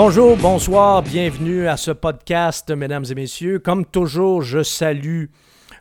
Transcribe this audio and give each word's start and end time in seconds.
Bonjour, 0.00 0.36
bonsoir, 0.36 1.02
bienvenue 1.02 1.66
à 1.66 1.76
ce 1.76 1.90
podcast, 1.90 2.70
mesdames 2.70 3.04
et 3.10 3.16
messieurs. 3.16 3.58
Comme 3.58 3.84
toujours, 3.84 4.42
je 4.42 4.62
salue 4.62 5.24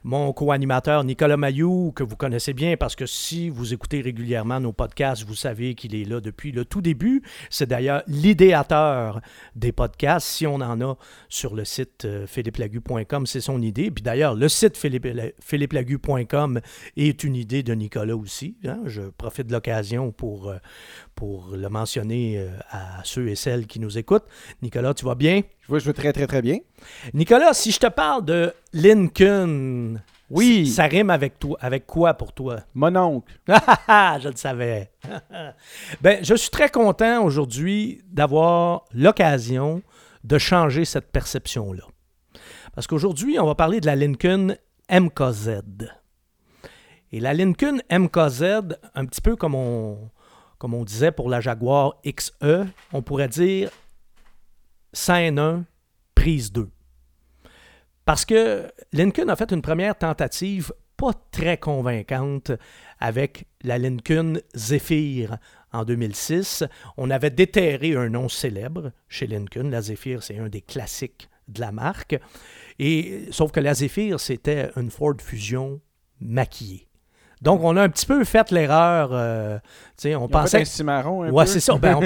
mon 0.04 0.34
co-animateur 0.34 1.04
Nicolas 1.04 1.38
Mayou, 1.38 1.92
que 1.96 2.02
vous 2.04 2.16
connaissez 2.16 2.54
bien 2.54 2.78
parce 2.78 2.96
que 2.96 3.06
si 3.06 3.50
vous 3.50 3.76
écoutez 3.76 4.02
régulièrement 4.02 4.60
nos 4.60 4.74
podcasts, 4.74 5.24
vous 5.24 5.36
savez 5.36 5.76
qu'il 5.76 5.94
est 5.94 6.04
là 6.04 6.20
depuis 6.20 6.52
le 6.52 6.66
tout 6.66 6.82
début. 6.82 7.22
C'est 7.52 7.68
d'ailleurs 7.68 8.02
l'idéateur 8.08 9.22
des 9.56 9.72
podcasts. 9.72 10.26
Si 10.28 10.48
on 10.48 10.56
en 10.56 10.82
a 10.82 10.98
sur 11.30 11.54
le 11.54 11.64
site 11.64 12.06
euh, 12.06 12.26
philippelagu.com, 12.26 13.28
c'est 13.28 13.42
son 13.42 13.62
idée. 13.62 13.92
Puis 13.92 14.02
d'ailleurs, 14.02 14.34
le 14.34 14.50
site 14.50 14.78
philippelagu.com 14.78 16.60
est 16.96 17.24
une 17.24 17.36
idée 17.36 17.62
de 17.62 17.76
Nicolas 17.76 18.16
aussi. 18.16 18.58
hein. 18.66 18.80
Je 18.86 19.04
profite 19.04 19.46
de 19.46 19.54
l'occasion 19.54 20.12
pour, 20.12 20.50
euh, 20.50 20.58
pour 21.18 21.48
le 21.52 21.68
mentionner 21.68 22.38
euh, 22.38 22.48
à 22.70 23.02
ceux 23.04 23.28
et 23.28 23.36
celles 23.36 23.66
qui 23.66 23.80
nous 23.80 23.98
écoutent. 23.98 24.28
Nicolas, 24.62 24.94
tu 24.94 25.04
vas 25.04 25.16
bien? 25.16 25.42
Je 25.68 25.74
vais, 25.74 25.80
je 25.80 25.86
vais 25.86 25.94
très, 25.94 26.14
très, 26.14 26.28
très 26.28 26.44
bien. 26.44 26.60
Nicolas, 27.16 27.54
si 27.56 27.72
je 27.72 27.80
te 27.80 27.88
parle 27.88 28.24
de 28.24 28.54
Lincoln, 28.72 29.96
Oui. 30.30 30.68
ça 30.68 30.84
rime 30.84 31.10
avec 31.10 31.40
toi, 31.40 31.58
avec 31.60 31.88
quoi 31.88 32.14
pour 32.14 32.34
toi? 32.34 32.60
Mon 32.76 32.96
oncle. 32.96 33.34
Ah, 33.88 34.20
je 34.22 34.30
le 34.30 34.36
savais. 34.36 34.92
ben, 36.02 36.24
je 36.24 36.36
suis 36.36 36.52
très 36.52 36.70
content 36.70 37.24
aujourd'hui 37.24 38.04
d'avoir 38.06 38.86
l'occasion 38.94 39.82
de 40.24 40.38
changer 40.38 40.86
cette 40.86 41.12
perception-là. 41.12 41.84
Parce 42.76 42.86
qu'aujourd'hui, 42.86 43.40
on 43.40 43.46
va 43.48 43.56
parler 43.56 43.82
de 43.82 43.88
la 43.88 43.96
Lincoln 43.96 44.56
MKZ. 44.92 45.62
Et 47.12 47.20
la 47.20 47.34
Lincoln 47.34 47.80
MKZ, 47.92 48.44
un 48.94 49.06
petit 49.06 49.22
peu 49.22 49.36
comme 49.36 49.56
on, 49.56 50.12
comme 50.58 50.74
on 50.74 50.84
disait 50.84 51.12
pour 51.12 51.30
la 51.30 51.42
Jaguar 51.42 51.96
XE, 52.06 52.66
on 52.94 53.02
pourrait 53.02 53.28
dire 53.28 53.70
scène 54.94 55.40
1, 55.40 55.66
prise 56.16 56.52
2. 56.52 56.70
Parce 58.06 58.26
que 58.26 58.72
Lincoln 58.94 59.28
a 59.30 59.36
fait 59.36 59.52
une 59.52 59.62
première 59.62 59.98
tentative 59.98 60.72
pas 60.96 61.14
très 61.32 61.58
convaincante 61.58 62.52
avec 63.00 63.46
la 63.64 63.78
Lincoln 63.78 64.40
Zephyr 64.56 65.38
en 65.72 65.86
2006. 65.86 66.64
On 66.98 67.12
avait 67.12 67.30
déterré 67.30 67.96
un 67.96 68.10
nom 68.10 68.30
célèbre 68.30 68.92
chez 69.08 69.28
Lincoln. 69.28 69.70
La 69.70 69.82
Zephyr, 69.82 70.24
c'est 70.24 70.40
un 70.40 70.50
des 70.50 70.62
classiques 70.62 71.30
de 71.48 71.62
la 71.62 71.72
marque. 71.72 72.18
Et, 72.80 73.28
sauf 73.32 73.52
que 73.52 73.60
la 73.60 73.74
Zephyr, 73.74 74.20
c'était 74.20 74.72
une 74.76 74.90
Ford 74.90 75.16
Fusion 75.22 75.82
maquillée. 76.20 76.87
Donc, 77.42 77.62
on 77.64 77.76
a 77.78 77.84
un 77.84 77.90
petit 77.90 78.06
peu 78.06 78.24
fait 78.24 78.50
l'erreur. 78.52 79.10
euh, 79.12 79.58
tu 79.60 79.64
sais, 79.98 80.16
on 80.16 80.22
Ils 80.22 80.24
ont 80.24 80.28
pensait 80.28 80.58
fait 80.58 80.62
un 80.64 80.66
cimarron 80.66 81.24
un 81.24 81.30
Ouais, 81.30 81.46
peu. 81.46 81.52
c'est 81.52 81.60
ça. 81.60 81.76
Ben, 81.78 81.96
on 81.96 82.02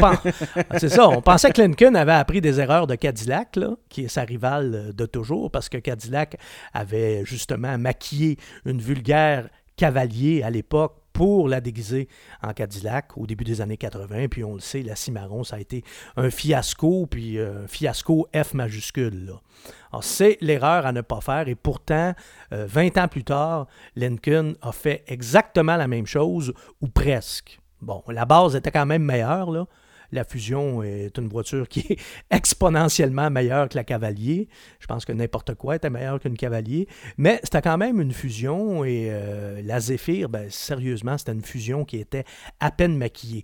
c'est 0.78 0.90
ça. 0.90 1.08
On 1.10 1.22
pensait 1.22 1.52
que 1.52 1.62
Lincoln 1.62 1.96
avait 1.96 2.12
appris 2.12 2.42
des 2.42 2.60
erreurs 2.60 2.88
de 2.88 2.96
Cadillac, 2.96 3.56
là, 3.56 3.72
qui 3.90 4.06
est 4.06 4.08
sa 4.08 4.24
rivale 4.24 4.72
euh, 4.76 4.92
de 4.94 5.06
toujours, 5.06 5.50
parce 5.52 5.70
que 5.70 5.78
Cadillac 5.78 6.38
avait 6.74 7.24
justement 7.26 7.78
maquillé 7.78 8.38
une 8.66 8.80
vulgaire 8.82 9.48
cavalier 9.78 10.44
à 10.44 10.50
l'époque 10.50 10.96
pour 11.14 11.48
la 11.48 11.62
déguiser 11.62 12.08
en 12.42 12.54
Cadillac 12.54 13.18
au 13.18 13.26
début 13.28 13.44
des 13.44 13.62
années 13.62 13.78
80. 13.78 14.28
Puis 14.30 14.44
on 14.44 14.54
le 14.54 14.60
sait, 14.60 14.82
la 14.82 14.96
Cimarron, 14.96 15.44
ça 15.44 15.58
a 15.58 15.60
été 15.60 15.84
un 16.18 16.30
fiasco, 16.30 17.06
puis 17.06 17.38
euh, 17.38 17.64
un 17.64 17.68
fiasco 17.68 18.28
F 18.36 18.54
majuscule. 18.54 19.26
Là. 19.26 20.02
C'est 20.02 20.38
l'erreur 20.42 20.86
à 20.86 20.92
ne 20.92 21.02
pas 21.02 21.22
faire. 21.22 21.48
Et 21.48 21.56
pourtant, 21.56 22.14
euh, 22.54 22.66
20 22.68 22.98
ans 22.98 23.08
plus 23.08 23.24
tard, 23.24 23.68
Lincoln 23.96 24.54
a 24.62 24.72
fait 24.72 25.04
exactement 25.08 25.76
la 25.76 25.88
même 25.88 26.08
chose, 26.08 26.54
ou 26.82 26.88
presque. 26.88 27.60
Bon, 27.82 28.04
la 28.08 28.26
base 28.26 28.56
était 28.56 28.72
quand 28.72 28.86
même 28.86 29.04
meilleure, 29.04 29.52
là. 29.52 29.66
La 30.12 30.24
Fusion 30.24 30.84
est 30.84 31.18
une 31.18 31.28
voiture 31.28 31.68
qui 31.68 31.80
est 31.90 32.00
exponentiellement 32.32 33.30
meilleure 33.30 33.70
que 33.70 33.78
la 33.78 33.84
Cavalier. 33.84 34.50
Je 34.80 34.88
pense 34.88 35.06
que 35.06 35.12
n'importe 35.12 35.56
quoi 35.56 35.76
était 35.76 35.90
meilleur 35.90 36.20
qu'une 36.20 36.38
Cavalier. 36.38 36.88
Mais 37.18 37.40
c'était 37.44 37.62
quand 37.62 37.78
même 37.78 38.02
une 38.02 38.12
fusion 38.12 38.84
et 38.84 39.08
euh, 39.10 39.62
la 39.64 39.80
Zephyr, 39.80 40.30
ben, 40.30 40.50
sérieusement, 40.50 41.18
c'était 41.18 41.34
une 41.34 41.44
fusion 41.44 41.86
qui 41.86 41.98
était 41.98 42.26
à 42.60 42.72
peine 42.72 42.98
maquillée. 42.98 43.44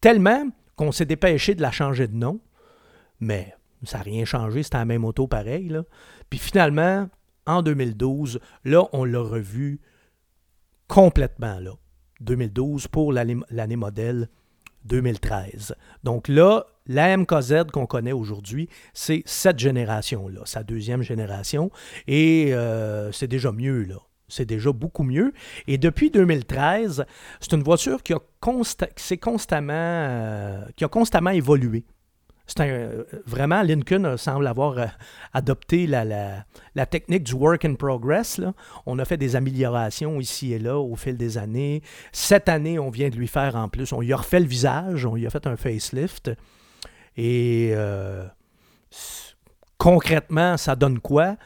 Tellement 0.00 0.48
qu'on 0.76 0.92
s'est 0.92 1.06
dépêché 1.06 1.54
de 1.54 1.62
la 1.62 1.70
changer 1.70 2.08
de 2.08 2.16
nom. 2.16 2.40
Mais 3.20 3.54
ça 3.84 3.98
n'a 3.98 4.04
rien 4.04 4.24
changé, 4.24 4.62
c'était 4.62 4.78
la 4.78 4.84
même 4.84 5.04
auto 5.04 5.26
pareil. 5.26 5.72
Puis 6.30 6.38
finalement, 6.38 7.08
en 7.46 7.62
2012, 7.62 8.40
là, 8.64 8.84
on 8.92 9.04
l'a 9.04 9.20
revu 9.20 9.80
complètement 10.88 11.60
là. 11.60 11.72
2012 12.20 12.88
pour 12.88 13.12
l'année 13.12 13.76
modèle 13.76 14.28
2013. 14.84 15.74
Donc 16.02 16.28
là, 16.28 16.66
la 16.86 17.16
MKZ 17.16 17.64
qu'on 17.72 17.86
connaît 17.86 18.12
aujourd'hui, 18.12 18.68
c'est 18.92 19.22
cette 19.26 19.58
génération-là, 19.58 20.42
sa 20.44 20.62
deuxième 20.62 21.02
génération, 21.02 21.70
et 22.06 22.52
euh, 22.52 23.10
c'est 23.12 23.28
déjà 23.28 23.52
mieux, 23.52 23.84
là. 23.84 23.96
C'est 24.26 24.46
déjà 24.46 24.72
beaucoup 24.72 25.02
mieux. 25.02 25.32
Et 25.66 25.76
depuis 25.76 26.10
2013, 26.10 27.04
c'est 27.40 27.52
une 27.52 27.62
voiture 27.62 28.02
qui 28.02 28.14
a, 28.14 28.20
euh, 29.70 30.64
qui 30.76 30.84
a 30.84 30.88
constamment 30.88 31.30
évolué. 31.30 31.84
Un, 32.58 32.64
euh, 32.64 33.04
vraiment, 33.26 33.62
Lincoln 33.62 34.04
euh, 34.04 34.16
semble 34.16 34.46
avoir 34.46 34.78
euh, 34.78 34.86
adopté 35.32 35.86
la, 35.86 36.44
technique 36.86 37.24
du 37.24 37.32
work 37.34 37.64
in 37.64 37.74
progress. 37.74 38.40
On 38.86 38.98
a 38.98 39.04
fait 39.04 39.16
des 39.16 39.34
améliorations 39.34 40.20
ici 40.20 40.52
et 40.52 40.58
là 40.58 40.78
au 40.78 40.94
fil 40.94 41.16
des 41.16 41.38
années. 41.38 41.82
Cette 42.12 42.48
année, 42.48 42.78
on 42.78 42.90
vient 42.90 43.08
de 43.08 43.16
lui 43.16 43.28
faire 43.28 43.56
en 43.56 43.68
plus, 43.68 43.92
on 43.92 44.00
lui 44.00 44.12
a 44.12 44.16
refait 44.16 44.40
le 44.40 44.46
visage, 44.46 45.06
on 45.06 45.14
lui 45.14 45.26
a 45.26 45.30
fait 45.30 45.46
un 45.46 45.56
facelift. 45.56 46.30
Et 47.16 47.74
concrètement, 49.78 50.56
ça 50.56 50.76
donne 50.76 50.98
quoi? 50.98 51.36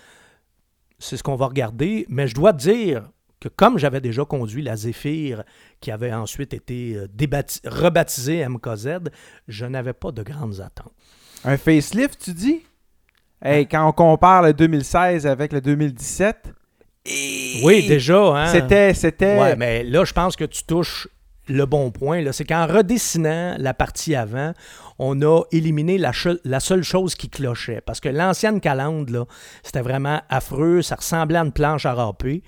C'est 0.99 1.17
ce 1.17 1.23
qu'on 1.23 1.37
va 1.37 1.47
regarder. 1.47 2.07
Mais 2.09 2.27
je 2.27 2.35
dois 2.35 2.53
te 2.53 2.59
dire 2.59 3.09
que 3.41 3.49
comme 3.49 3.79
j'avais 3.79 4.01
déjà 4.01 4.25
conduit 4.25 4.63
la 4.63 4.77
Zephyr, 4.77 5.45
qui 5.81 5.91
avait 5.91 6.13
ensuite 6.13 6.55
été 6.55 6.97
euh, 6.97 7.43
rebaptisée 7.65 8.47
MKZ, 8.49 8.99
je 9.47 9.67
n'avais 9.67 9.93
pas 9.93 10.11
de 10.13 10.23
grandes 10.23 10.61
attentes. 10.61 10.93
Un 11.45 11.57
facelift, 11.57 12.21
tu 12.23 12.33
dis? 12.33 12.63
Hey, 13.41 13.67
quand 13.69 13.89
on 13.89 13.93
compare 13.93 14.43
le 14.43 14.53
2016 14.53 15.27
avec 15.27 15.53
le 15.53 15.61
2017, 15.61 16.53
Oui, 17.63 17.87
déjà. 17.87 18.19
Hein? 18.19 18.47
c'était... 18.49 18.95
c'était... 18.95 19.39
Ouais, 19.39 19.57
mais 19.57 19.85
là, 19.85 20.05
je 20.05 20.13
pense 20.13 20.35
que 20.35 20.45
tu 20.45 20.65
touches 20.65 21.07
le 21.47 21.65
bon 21.65 21.91
point. 21.91 22.33
C'est 22.33 22.45
qu'en 22.45 22.67
redessinant 22.67 23.55
la 23.59 23.75
partie 23.75 24.17
avant, 24.17 24.53
on 24.99 25.21
a 25.23 25.43
éliminé 25.53 25.97
la, 25.97 26.13
seule 26.61 26.83
chose 26.83 27.15
qui 27.15 27.29
clochait. 27.29 27.81
Parce 27.85 28.01
que 28.01 28.09
l'ancienne 28.09 28.61
calandre, 28.61 29.13
là, 29.13 29.25
c'était 29.63 29.81
vraiment 29.81 30.21
affreux. 30.29 30.83
Ça 30.83 30.97
ressemblait 30.97 31.39
à 31.39 31.43
une 31.43 31.53
planche 31.53 31.87
à 31.87 31.95
râper. 31.95 32.43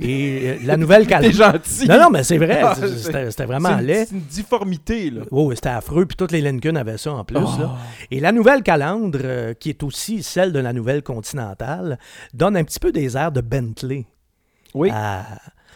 Et 0.00 0.40
euh, 0.44 0.56
la 0.64 0.76
nouvelle 0.76 1.06
calandre... 1.06 1.34
gentil. 1.34 1.88
Non, 1.88 1.98
non, 2.00 2.10
mais 2.10 2.22
c'est 2.22 2.38
vrai. 2.38 2.62
Ah, 2.62 2.76
C'était 2.76 3.46
vraiment 3.46 3.76
laid. 3.76 4.06
c'est 4.06 4.14
une 4.14 4.20
difformité, 4.20 5.10
là. 5.10 5.22
Oh, 5.32 5.52
c'était 5.54 5.70
affreux. 5.70 6.06
Puis 6.06 6.16
toutes 6.16 6.32
les 6.32 6.40
Lincoln 6.40 6.76
avaient 6.76 6.98
ça 6.98 7.12
en 7.12 7.24
plus. 7.24 7.38
Oh. 7.38 7.60
là. 7.60 7.76
Et 8.10 8.20
la 8.20 8.30
nouvelle 8.30 8.62
calandre, 8.62 9.18
euh, 9.22 9.54
qui 9.54 9.70
est 9.70 9.82
aussi 9.82 10.22
celle 10.22 10.52
de 10.52 10.60
la 10.60 10.72
nouvelle 10.72 11.02
continentale, 11.02 11.98
donne 12.34 12.56
un 12.56 12.64
petit 12.64 12.78
peu 12.80 12.92
des 12.92 13.16
airs 13.16 13.32
de 13.32 13.40
Bentley 13.40 14.06
Oui, 14.74 14.90
à, 14.92 15.24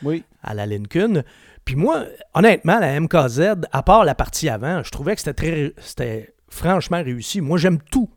oui. 0.03 0.23
à 0.43 0.55
la 0.55 0.67
Lincoln. 0.67 1.25
Puis 1.65 1.77
moi, 1.77 2.05
honnêtement, 2.35 2.79
la 2.79 2.99
MKZ, 2.99 3.67
à 3.73 3.83
part 3.83 4.05
la 4.05 4.15
partie 4.15 4.49
avant, 4.49 4.83
je 4.83 4.91
trouvais 4.91 5.15
que 5.15 5.21
c'était 5.21 5.35
très, 5.35 5.75
c'était 5.79 6.35
franchement 6.49 7.03
réussi. 7.03 7.41
Moi, 7.41 7.59
j'aime 7.59 7.79
tout 7.91 8.11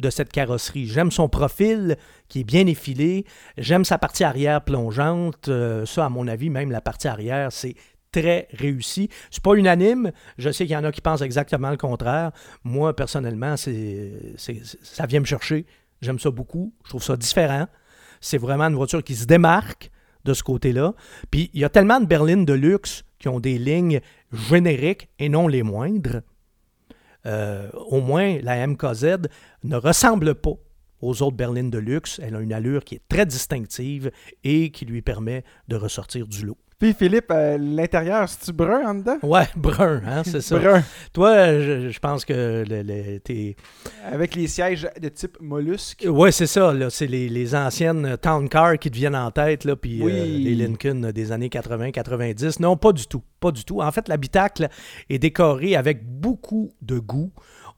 de 0.00 0.10
cette 0.10 0.32
carrosserie. 0.32 0.86
J'aime 0.86 1.10
son 1.10 1.28
profil 1.28 1.96
qui 2.28 2.40
est 2.40 2.44
bien 2.44 2.66
effilé. 2.66 3.26
J'aime 3.58 3.84
sa 3.84 3.98
partie 3.98 4.24
arrière 4.24 4.62
plongeante. 4.62 5.48
Euh, 5.48 5.86
ça, 5.86 6.06
à 6.06 6.08
mon 6.08 6.26
avis, 6.26 6.50
même 6.50 6.70
la 6.70 6.80
partie 6.80 7.08
arrière, 7.08 7.52
c'est 7.52 7.74
très 8.12 8.48
réussi. 8.52 9.08
C'est 9.30 9.42
pas 9.42 9.54
unanime. 9.54 10.12
Je 10.38 10.50
sais 10.50 10.64
qu'il 10.64 10.72
y 10.72 10.76
en 10.76 10.84
a 10.84 10.92
qui 10.92 11.00
pensent 11.00 11.20
exactement 11.20 11.70
le 11.70 11.76
contraire. 11.76 12.32
Moi, 12.64 12.94
personnellement, 12.96 13.56
c'est, 13.56 14.12
ça 14.82 15.06
vient 15.06 15.20
me 15.20 15.26
chercher. 15.26 15.66
J'aime 16.00 16.18
ça 16.18 16.30
beaucoup. 16.30 16.72
Je 16.84 16.90
trouve 16.90 17.02
ça 17.02 17.16
différent. 17.16 17.66
C'est 18.20 18.38
vraiment 18.38 18.64
une 18.64 18.74
voiture 18.74 19.02
qui 19.02 19.14
se 19.14 19.26
démarque 19.26 19.90
de 20.24 20.34
ce 20.34 20.42
côté-là. 20.42 20.94
Puis 21.30 21.50
il 21.54 21.60
y 21.60 21.64
a 21.64 21.68
tellement 21.68 22.00
de 22.00 22.06
berlines 22.06 22.44
de 22.44 22.52
luxe 22.52 23.04
qui 23.18 23.28
ont 23.28 23.40
des 23.40 23.58
lignes 23.58 24.00
génériques 24.32 25.08
et 25.18 25.28
non 25.28 25.48
les 25.48 25.62
moindres. 25.62 26.22
Euh, 27.26 27.70
au 27.72 28.00
moins, 28.00 28.38
la 28.40 28.66
MKZ 28.66 29.28
ne 29.64 29.76
ressemble 29.76 30.34
pas 30.34 30.54
aux 31.02 31.22
autres 31.22 31.36
berlines 31.36 31.70
de 31.70 31.78
luxe. 31.78 32.20
Elle 32.22 32.34
a 32.34 32.40
une 32.40 32.52
allure 32.52 32.84
qui 32.84 32.94
est 32.94 33.02
très 33.08 33.26
distinctive 33.26 34.10
et 34.44 34.70
qui 34.70 34.86
lui 34.86 35.02
permet 35.02 35.44
de 35.68 35.76
ressortir 35.76 36.26
du 36.26 36.46
lot. 36.46 36.58
Puis 36.80 36.94
Philippe, 36.94 37.30
euh, 37.30 37.58
l'intérieur, 37.58 38.26
c'est-tu 38.28 38.52
brun 38.52 38.80
en 38.86 38.94
dedans? 38.94 39.18
Ouais, 39.22 39.46
brun, 39.56 40.00
hein, 40.06 40.22
c'est 40.24 40.40
ça. 40.40 40.58
Brun. 40.58 40.82
Toi, 41.12 41.60
je, 41.60 41.90
je 41.90 41.98
pense 42.00 42.24
que 42.24 42.64
le- 42.66 42.82
le- 42.82 43.20
t'es... 43.20 43.54
Avec 44.10 44.34
les 44.34 44.48
sièges 44.48 44.88
de 45.00 45.08
type 45.10 45.36
mollusque. 45.40 46.04
Ouais, 46.08 46.32
c'est 46.32 46.46
ça. 46.46 46.72
Là, 46.72 46.88
c'est 46.88 47.06
les, 47.06 47.28
les 47.28 47.54
anciennes 47.54 48.16
Town 48.22 48.48
Car 48.48 48.78
qui 48.78 48.90
te 48.90 48.96
viennent 48.96 49.14
en 49.14 49.30
tête, 49.30 49.64
là, 49.64 49.76
puis 49.76 50.00
Oui. 50.02 50.12
euh, 50.12 50.24
les 50.24 50.54
Lincoln 50.54 51.12
des 51.12 51.32
années 51.32 51.48
80-90. 51.50 52.60
Non, 52.62 52.76
pas 52.76 52.92
du 52.92 53.06
tout. 53.06 53.22
Pas 53.40 53.52
du 53.52 53.64
tout. 53.64 53.80
En 53.80 53.92
fait, 53.92 54.08
l'habitacle 54.08 54.68
est 55.08 55.18
décoré 55.18 55.76
avec 55.76 56.04
beaucoup 56.04 56.72
de 56.82 56.98
goût. 56.98 57.30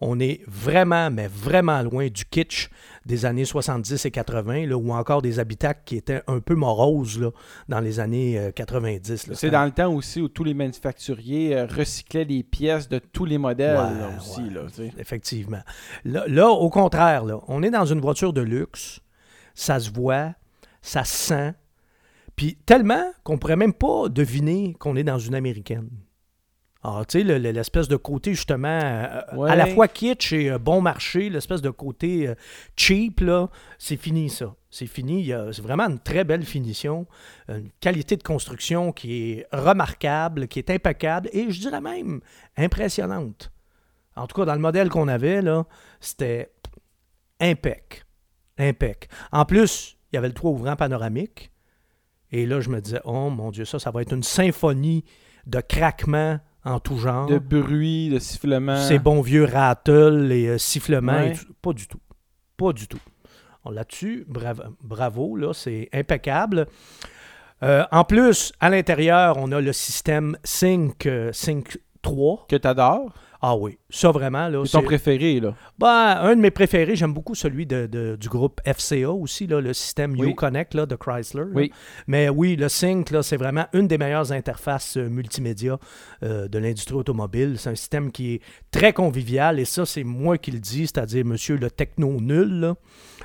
On 0.05 0.19
est 0.19 0.41
vraiment, 0.49 1.11
mais 1.13 1.29
vraiment 1.29 1.81
loin 1.83 2.09
du 2.09 2.25
kitsch 2.25 2.71
des 3.07 3.25
années 3.25 3.45
70 3.45 4.05
et 4.05 4.11
80, 4.11 4.67
là, 4.67 4.77
ou 4.77 4.93
encore 4.93 5.23
des 5.23 5.39
habitacles 5.39 5.83
qui 5.85 5.97
étaient 5.97 6.23
un 6.27 6.41
peu 6.41 6.57
moroses 6.57 7.21
là, 7.21 7.31
dans 7.69 7.79
les 7.79 8.01
années 8.01 8.37
euh, 8.39 8.51
90. 8.51 9.29
là. 9.29 9.35
C'est 9.37 9.51
dans 9.51 9.65
le 9.65 9.71
temps 9.71 9.93
aussi 9.95 10.21
où 10.21 10.29
tous 10.29 10.43
les 10.45 10.55
manufacturiers 10.55 11.57
euh, 11.57 11.67
recyclaient 11.67 12.25
les 12.25 12.43
pièces 12.43 12.89
de 12.89 12.99
tous 12.99 13.25
les 13.25 13.39
modèles 13.39 13.77
Ouais, 13.77 13.99
là, 14.01 14.11
aussi. 14.19 14.43
ouais. 14.43 14.51
Là, 14.51 14.61
tu 14.69 14.75
sais. 14.75 14.93
Effectivement. 14.99 15.61
Là, 16.05 16.49
au 16.49 16.69
contraire, 16.69 17.25
on 17.47 17.63
est 17.63 17.71
dans 17.71 17.87
une 17.87 18.01
voiture 18.01 18.33
de 18.33 18.41
luxe. 18.41 19.01
Ça 19.55 19.79
se 19.79 19.91
voit, 19.93 20.35
ça 20.81 21.05
se 21.05 21.17
sent. 21.17 21.55
Puis 22.35 22.57
tellement 22.67 23.05
qu'on 23.25 23.39
pourrait 23.39 23.57
même 23.57 23.75
pas 23.75 24.09
deviner 24.09 24.75
qu'on 24.79 24.97
est 24.97 25.05
dans 25.05 25.19
une 25.19 25.35
américaine. 25.35 25.89
Alors, 26.85 27.07
tu 27.07 27.19
sais, 27.19 27.25
le- 27.25 27.39
le- 27.39 27.53
l'espèce 27.53 27.87
de 27.87 27.95
côté, 27.97 28.35
justement, 28.35 28.67
euh, 28.83 29.21
Ouais. 29.37 29.51
à 29.51 29.55
la 29.55 29.67
fois 29.67 29.87
kitsch 29.87 30.33
et 30.33 30.51
euh, 30.51 30.59
bon 30.59 30.81
marché, 30.81 31.31
l'espèce 31.31 31.63
de 31.63 31.71
côté 31.71 32.27
euh, 32.27 32.35
cheap, 32.77 33.21
là, 33.21 33.49
c'est 33.79 33.97
fini, 33.97 34.29
ça. 34.31 34.55
C'est 34.69 34.87
fini. 34.89 35.31
C'est 35.53 35.61
vraiment 35.63 35.85
une 35.89 35.99
très 36.01 36.25
belle 36.25 36.45
finition, 36.45 37.07
une 37.49 37.71
qualité 37.81 38.17
de 38.17 38.23
construction 38.23 38.91
qui 38.91 39.33
est 39.33 39.47
remarquable, 39.53 40.49
qui 40.49 40.59
est 40.61 40.71
impeccable 40.71 41.29
et, 41.33 41.51
je 41.51 41.61
dirais 41.61 41.81
même, 41.83 42.21
impressionnante. 42.57 43.53
En 44.17 44.27
tout 44.27 44.35
cas, 44.35 44.47
dans 44.47 44.55
le 44.55 44.61
modèle 44.61 44.89
qu'on 44.89 45.09
avait, 45.09 45.43
là, 45.43 45.67
c'était 46.01 46.53
impec. 47.41 48.05
Impec. 48.59 49.09
En 49.31 49.45
plus, 49.45 49.99
il 50.11 50.17
y 50.17 50.19
avait 50.19 50.29
le 50.29 50.35
toit 50.35 50.51
ouvrant 50.51 50.77
panoramique. 50.77 51.51
Et 52.31 52.47
là, 52.47 52.61
je 52.61 52.71
me 52.71 52.81
disais, 52.81 53.01
oh 53.05 53.29
mon 53.31 53.51
Dieu, 53.51 53.65
ça, 53.67 53.79
ça 53.79 53.91
va 53.91 54.01
être 54.03 54.13
une 54.15 54.23
symphonie 54.23 55.05
de 55.47 55.61
craquements 55.61 56.39
en 56.65 56.79
tout 56.81 56.97
genre. 56.99 57.27
De 57.27 57.39
bruit, 57.39 58.09
de 58.09 58.19
sifflement. 58.19 58.77
Ces 58.77 58.99
bons 58.99 59.21
vieux 59.21 59.45
rattle 59.45 60.31
et 60.33 60.47
euh, 60.49 60.59
sifflements. 60.59 61.19
et 61.21 61.29
Ouais. 61.31 61.33
tout. 61.35 61.53
Pas 61.61 61.73
du 61.73 61.87
tout. 61.89 62.01
Pas 62.57 62.73
du 62.73 62.87
tout. 62.89 63.01
Là-dessus, 63.71 64.25
bravo, 64.29 64.63
bravo 64.83 65.37
là, 65.37 65.53
c'est 65.55 65.89
impeccable. 65.93 66.67
Euh, 67.63 67.85
en 67.93 68.03
plus, 68.05 68.53
à 68.59 68.71
l'intérieur, 68.71 69.37
on 69.39 69.53
a 69.53 69.61
le 69.61 69.73
système 69.73 70.37
Sync, 70.43 71.07
euh, 71.07 71.33
Sync 71.33 71.79
3. 72.03 72.47
Que 72.49 72.57
t'adores. 72.57 73.13
Ah 73.45 73.57
oui, 73.57 73.77
ça 73.91 74.13
vraiment, 74.13 74.47
là. 74.49 74.63
C'est 74.65 74.73
ton 74.79 74.83
préféré, 74.85 75.41
là? 75.41 75.55
Ben, 75.77 76.17
un 76.23 76.37
de 76.37 76.41
mes 76.41 76.53
préférés, 76.53 76.95
j'aime 76.95 77.13
beaucoup 77.13 77.35
celui 77.35 77.67
de, 77.67 77.87
de- 77.87 78.15
du 78.15 78.29
groupe 78.29 78.61
FCA 78.65 79.11
aussi, 79.11 79.49
là, 79.49 79.61
le 79.61 79.73
système 79.73 80.13
Oui. 80.17 80.29
Uconnect 80.31 80.75
là, 80.75 80.87
de 80.87 80.95
Chrysler. 80.95 81.41
là. 81.41 81.51
Mais 82.07 82.29
oui, 82.29 82.55
le 82.55 82.69
Sync, 82.69 83.11
là, 83.11 83.25
c'est 83.25 83.37
vraiment 83.37 83.67
une 83.73 83.89
des 83.89 83.99
meilleures 83.99 84.31
interfaces 84.31 84.97
euh, 84.97 85.09
multimédia 85.09 85.77
euh, 86.23 86.47
de 86.47 86.59
l'industrie 86.61 86.95
automobile. 86.95 87.57
C'est 87.59 87.71
un 87.71 87.75
système 87.75 88.13
qui 88.13 88.35
est 88.35 88.41
très 88.71 88.93
convivial 88.93 89.59
et 89.59 89.65
ça, 89.65 89.85
c'est 89.87 90.05
moi 90.05 90.39
qui 90.39 90.53
le 90.53 90.61
dis, 90.61 90.87
c'est-à-dire 90.87 91.25
monsieur 91.25 91.57
le 91.57 91.69
techno 91.69 92.21
nul, 92.21 92.61
là, 92.61 92.75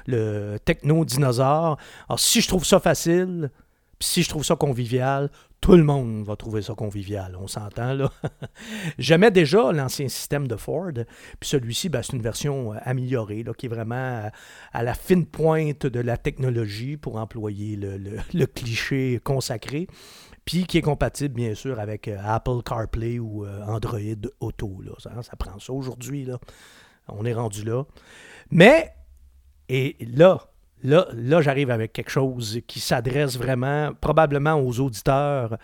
le 0.08 0.58
techno 0.66 1.06
dinosaure. 1.06 1.78
Alors, 2.10 2.19
si 2.19 2.42
je 2.42 2.48
trouve 2.48 2.66
ça 2.66 2.80
facile, 2.80 3.52
puis 4.00 4.08
si 4.10 4.24
je 4.24 4.30
trouve 4.30 4.44
ça 4.46 4.56
convivial, 4.56 5.30
tout 5.59 5.75
le 5.75 5.83
monde 5.83 6.24
va 6.24 6.36
trouver 6.36 6.62
ça 6.62 6.75
convivial, 6.75 7.36
on 7.39 7.48
s'entend 7.48 7.94
là. 7.94 8.12
J'aimais 9.00 9.31
déjà 9.31 9.71
l'ancien 9.71 10.07
système 10.07 10.48
de 10.48 10.56
Ford, 10.56 10.92
puis 11.39 11.50
celui-ci, 11.50 11.89
ben, 11.89 12.01
c'est 12.04 12.13
une 12.13 12.21
version 12.21 12.74
euh, 12.74 12.77
améliorée, 12.83 13.44
là, 13.44 13.54
qui 13.54 13.65
est 13.65 13.69
vraiment 13.69 13.95
à, 14.27 14.31
à 14.71 14.83
la 14.83 14.94
fine 14.94 15.25
pointe 15.25 15.86
de 15.86 16.00
la 16.00 16.15
technologie, 16.18 16.95
pour 16.98 17.18
employer 17.18 17.75
le, 17.75 17.98
le- 17.98 18.45
cliché 18.45 19.19
consacré, 19.24 19.88
puis 20.45 20.65
qui 20.65 20.77
est 20.77 20.81
compatible, 20.81 21.33
bien 21.33 21.56
sûr, 21.56 21.80
avec 21.80 22.07
euh, 22.07 22.18
Apple 22.24 22.62
CarPlay 22.63 23.19
ou 23.19 23.44
euh, 23.45 23.63
Android 23.65 24.00
Auto. 24.39 24.81
Là. 24.81 24.92
Ça, 25.00 25.12
ça 25.24 25.36
prend 25.36 25.59
ça 25.59 25.74
aujourd'hui. 25.74 26.27
On 27.07 27.25
est 27.25 27.33
rendu 27.33 27.63
là. 27.63 27.83
Mais, 28.51 28.94
et 29.69 29.98
là, 30.01 30.39
là, 30.84 31.08
là 31.14 31.42
j'arrive 31.42 31.70
avec 31.72 31.94
quelque 31.94 32.12
chose 32.12 32.60
qui 32.68 32.80
s'adresse 32.80 33.38
vraiment, 33.38 33.92
probablement 34.00 34.54
aux 34.56 34.80
auditeurs 34.80 35.58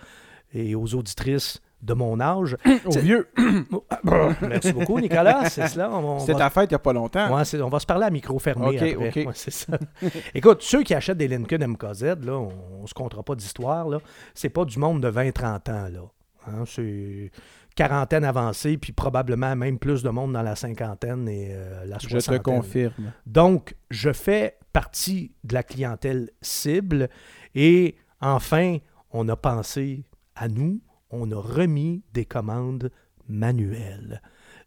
et 0.54 0.76
aux 0.76 0.94
auditrices 0.96 1.62
de 1.82 1.94
mon 1.94 2.20
âge. 2.22 2.56
Au 2.86 2.92
vieux. 2.98 3.28
Merci 4.42 4.72
beaucoup, 4.72 5.00
Nicolas. 5.00 5.50
C'est 5.50 5.68
cela. 5.68 5.90
C'était 6.20 6.34
va- 6.34 6.40
ta 6.40 6.50
fête 6.50 6.70
il 6.72 6.74
n'y 6.74 6.76
a 6.76 6.80
pas 6.80 6.94
longtemps. 6.94 7.36
Ouais, 7.36 7.62
on 7.62 7.68
va 7.70 7.80
se 7.80 7.86
parler 7.86 8.06
à 8.06 8.10
micro 8.10 8.40
fermé 8.40 8.68
Ok, 8.68 8.76
après. 8.76 8.96
ok. 8.96 9.16
Ouais, 9.28 9.34
c'est 9.34 9.52
ça. 9.52 9.78
Écoute, 10.34 10.62
ceux 10.62 10.84
qui 10.84 10.94
achètent 10.94 11.18
des 11.18 11.28
Lincoln 11.28 11.68
MKZ, 11.68 12.04
là, 12.24 12.38
on, 12.38 12.52
on 12.84 12.88
se 12.88 12.94
comptera 12.94 13.22
pas 13.24 13.36
d'histoire. 13.36 13.90
là. 13.90 14.00
C'est 14.34 14.50
pas 14.50 14.64
du 14.66 14.80
monde 14.80 15.02
de 15.02 15.12
20-30 15.12 15.44
ans. 15.72 15.90
Là. 15.92 16.00
Hein, 16.48 16.64
c'est 16.66 17.32
quarantaine 17.76 18.24
avancée, 18.24 18.78
puis 18.78 18.92
probablement 18.92 19.56
même 19.56 19.80
plus 19.80 20.04
de 20.04 20.10
monde 20.10 20.34
dans 20.34 20.42
la 20.42 20.56
cinquantaine 20.56 21.28
et 21.28 21.50
euh, 21.52 21.86
la 21.86 21.98
Je 22.00 22.08
soixantaine. 22.10 22.40
te 22.40 22.44
confirme. 22.44 23.12
Donc, 23.26 23.76
je 23.90 24.12
fais 24.14 24.58
partie 24.74 25.32
de 25.44 25.54
la 25.54 25.64
clientèle 25.64 26.30
cible 26.42 27.10
et 27.56 27.96
enfin, 28.22 28.78
on 29.12 29.28
a 29.30 29.36
pensé 29.36 30.06
à 30.36 30.48
nous, 30.48 30.82
on 31.12 31.32
a 31.32 31.36
remis 31.40 32.04
des 32.14 32.26
commandes 32.26 32.92
manuelles. 33.28 34.22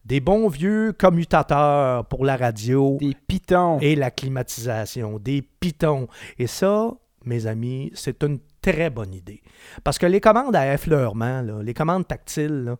Des 0.05 0.21
bons 0.21 0.47
vieux 0.49 0.93
commutateurs 0.93 2.05
pour 2.07 2.25
la 2.25 2.37
radio 2.37 2.97
Des 3.01 3.17
pitons. 3.27 3.79
et 3.81 3.97
la 3.97 4.11
climatisation, 4.13 5.19
des 5.19 5.43
pitons. 5.43 6.07
Et 6.39 6.47
ça, 6.47 6.93
mes 7.25 7.47
amis, 7.47 7.91
c'est 7.95 8.23
une 8.23 8.39
très 8.73 8.91
bonne 8.91 9.15
idée. 9.15 9.43
Parce 9.85 9.99
que 9.99 10.07
les 10.07 10.21
commandes 10.21 10.57
à 10.57 10.73
effleurement, 10.73 11.41
là, 11.43 11.63
les 11.63 11.75
commandes 11.75 12.07
tactiles, 12.07 12.77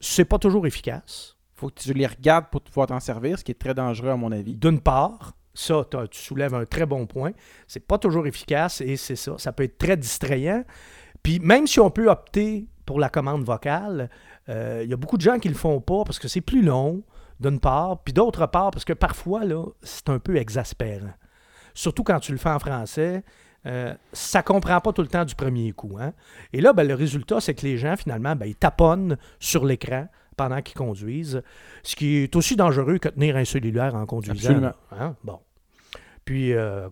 c'est 0.00 0.24
pas 0.24 0.38
toujours 0.38 0.66
efficace. 0.66 1.36
faut 1.54 1.68
que 1.68 1.80
tu 1.80 1.92
les 1.92 2.06
regardes 2.06 2.46
pour 2.50 2.62
pouvoir 2.62 2.86
t'en 2.86 3.00
servir, 3.00 3.38
ce 3.38 3.44
qui 3.44 3.52
est 3.52 3.58
très 3.60 3.74
dangereux 3.74 4.10
à 4.10 4.16
mon 4.16 4.32
avis. 4.32 4.56
D'une 4.56 4.80
part, 4.80 5.32
ça, 5.54 5.86
tu 6.10 6.20
soulèves 6.20 6.54
un 6.54 6.64
très 6.64 6.86
bon 6.86 7.06
point. 7.06 7.32
C'est 7.66 7.86
pas 7.86 7.98
toujours 7.98 8.26
efficace 8.26 8.80
et 8.80 8.96
c'est 8.96 9.16
ça. 9.16 9.34
Ça 9.38 9.52
peut 9.52 9.64
être 9.64 9.78
très 9.78 9.96
distrayant. 9.96 10.64
Puis 11.22 11.40
même 11.40 11.66
si 11.66 11.80
on 11.80 11.90
peut 11.90 12.10
opter 12.10 12.66
pour 12.84 13.00
la 13.00 13.08
commande 13.08 13.42
vocale, 13.44 14.10
euh, 14.48 14.82
il 14.84 14.90
y 14.90 14.92
a 14.92 14.96
beaucoup 14.96 15.16
de 15.16 15.22
gens 15.22 15.38
qui 15.38 15.48
le 15.48 15.54
font 15.54 15.80
pas 15.80 16.04
parce 16.04 16.18
que 16.18 16.28
c'est 16.28 16.40
plus 16.40 16.62
long, 16.62 17.02
d'une 17.40 17.60
part, 17.60 18.02
puis 18.02 18.12
d'autre 18.14 18.46
part, 18.46 18.70
parce 18.70 18.84
que 18.84 18.92
parfois, 18.92 19.44
là, 19.44 19.64
c'est 19.82 20.08
un 20.08 20.18
peu 20.18 20.36
exaspérant. 20.36 21.12
Surtout 21.74 22.04
quand 22.04 22.20
tu 22.20 22.32
le 22.32 22.38
fais 22.38 22.50
en 22.50 22.58
français. 22.58 23.22
Euh, 23.66 23.94
ça 24.12 24.42
comprend 24.42 24.80
pas 24.80 24.92
tout 24.92 25.02
le 25.02 25.08
temps 25.08 25.24
du 25.24 25.34
premier 25.34 25.72
coup. 25.72 25.98
hein. 26.00 26.12
Et 26.52 26.60
là, 26.60 26.72
ben, 26.72 26.86
le 26.86 26.94
résultat, 26.94 27.40
c'est 27.40 27.52
que 27.54 27.62
les 27.66 27.76
gens, 27.76 27.96
finalement, 27.96 28.34
ben, 28.36 28.46
ils 28.46 28.54
taponnent 28.56 29.16
sur 29.40 29.64
l'écran 29.66 30.08
pendant 30.36 30.60
qu'ils 30.62 30.76
conduisent, 30.76 31.42
ce 31.82 31.96
qui 31.96 32.16
est 32.18 32.36
aussi 32.36 32.56
dangereux 32.56 32.98
que 32.98 33.08
tenir 33.08 33.36
un 33.36 33.44
cellulaire 33.44 33.94
en 33.94 34.06
conduisant. 34.06 34.50
Absolument. 34.50 34.72
hein. 34.92 35.16
Bon. 35.24 35.40
Puis, 36.24 36.52
euh, 36.52 36.88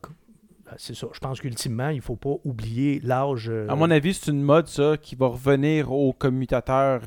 ben, 0.64 0.72
c'est 0.78 0.94
ça. 0.94 1.06
Je 1.12 1.18
pense 1.18 1.40
qu'ultimement, 1.40 1.90
il 1.90 1.96
ne 1.96 2.00
faut 2.02 2.16
pas 2.16 2.34
oublier 2.44 3.00
l'âge. 3.02 3.48
euh, 3.50 3.68
À 3.68 3.74
mon 3.76 3.90
avis, 3.90 4.14
c'est 4.14 4.30
une 4.30 4.42
mode, 4.42 4.66
ça, 4.68 4.96
qui 4.96 5.14
va 5.14 5.26
revenir 5.28 5.92
aux 5.92 6.12
commutateurs. 6.12 7.02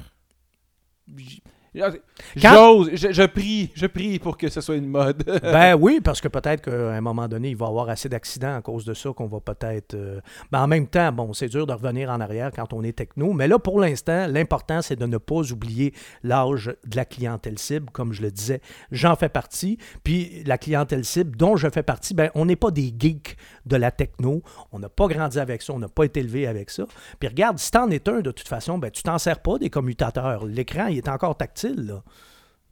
J'ose, 2.36 2.90
je, 2.94 3.12
je 3.12 3.24
prie, 3.24 3.72
je 3.76 3.86
prie 3.88 4.20
pour 4.20 4.38
que 4.38 4.50
ce 4.50 4.62
soit 4.62 4.76
une 4.76 4.88
mode. 4.88 5.24
Ben 5.42 5.76
oui, 5.76 6.02
parce 6.04 6.22
que 6.22 6.28
peut-être 6.28 6.62
qu'à 6.64 6.92
un 6.92 7.02
moment 7.02 7.28
donné, 7.28 7.50
il 7.50 7.56
va 7.58 7.66
y 7.66 7.70
avoir 7.70 7.90
assez 7.90 8.10
d'accidents 8.10 8.56
à 8.56 8.62
cause 8.62 8.86
de 8.86 8.94
ça 8.94 9.12
qu'on 9.16 9.28
va 9.28 9.40
peut-être. 9.40 9.94
euh, 9.94 10.20
Ben 10.52 10.62
en 10.64 10.68
même 10.68 10.88
temps, 10.88 11.12
bon, 11.12 11.34
c'est 11.34 11.48
dur 11.50 11.66
de 11.68 11.74
revenir 11.74 12.10
en 12.10 12.20
arrière 12.20 12.52
quand 12.56 12.74
on 12.74 12.84
est 12.84 12.94
techno, 12.98 13.34
mais 13.34 13.48
là, 13.48 13.60
pour 13.60 13.80
l'instant, 13.80 14.28
l'important, 14.28 14.82
c'est 14.82 14.96
de 14.96 15.06
ne 15.06 15.18
pas 15.18 15.52
oublier 15.52 15.94
l'âge 16.24 16.72
de 16.86 16.96
la 16.96 17.06
clientèle 17.06 17.60
cible. 17.60 17.90
Comme 17.92 18.14
je 18.14 18.22
le 18.22 18.32
disais, 18.32 18.62
j'en 18.92 19.16
fais 19.16 19.30
partie. 19.30 19.78
Puis 20.04 20.44
la 20.46 20.58
clientèle 20.58 21.06
cible 21.06 21.36
dont 21.38 21.56
je 21.56 21.68
fais 21.70 21.84
partie, 21.84 22.14
ben 22.14 22.30
on 22.36 22.46
n'est 22.46 22.56
pas 22.56 22.72
des 22.72 22.94
geeks 22.98 23.38
de 23.66 23.76
la 23.76 23.92
techno. 23.92 24.42
On 24.72 24.80
n'a 24.80 24.90
pas 24.90 25.08
grandi 25.08 25.40
avec 25.40 25.62
ça, 25.62 25.74
on 25.74 25.80
n'a 25.80 25.88
pas 25.90 26.04
été 26.06 26.20
élevé 26.22 26.48
avec 26.48 26.70
ça. 26.70 26.84
Puis 27.20 27.28
regarde, 27.30 27.58
si 27.60 27.72
t'en 27.72 27.90
es 27.90 28.08
un, 28.10 28.22
de 28.22 28.32
toute 28.32 28.48
façon, 28.48 28.78
ben 28.78 28.90
tu 28.92 29.04
t'en 29.04 29.18
sers 29.18 29.40
pas 29.40 29.58
des 29.58 29.70
commutateurs. 29.70 30.46
L'écran, 30.46 30.88
il 30.88 30.98
est 30.98 31.10
encore 31.10 31.36
tactile, 31.38 31.67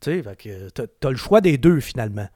Tu 0.01 0.23
sais, 0.23 0.71
t'as, 0.73 1.09
le 1.09 1.15
choix 1.15 1.41
des 1.41 1.57
deux, 1.57 1.79
finalement. 1.79 2.27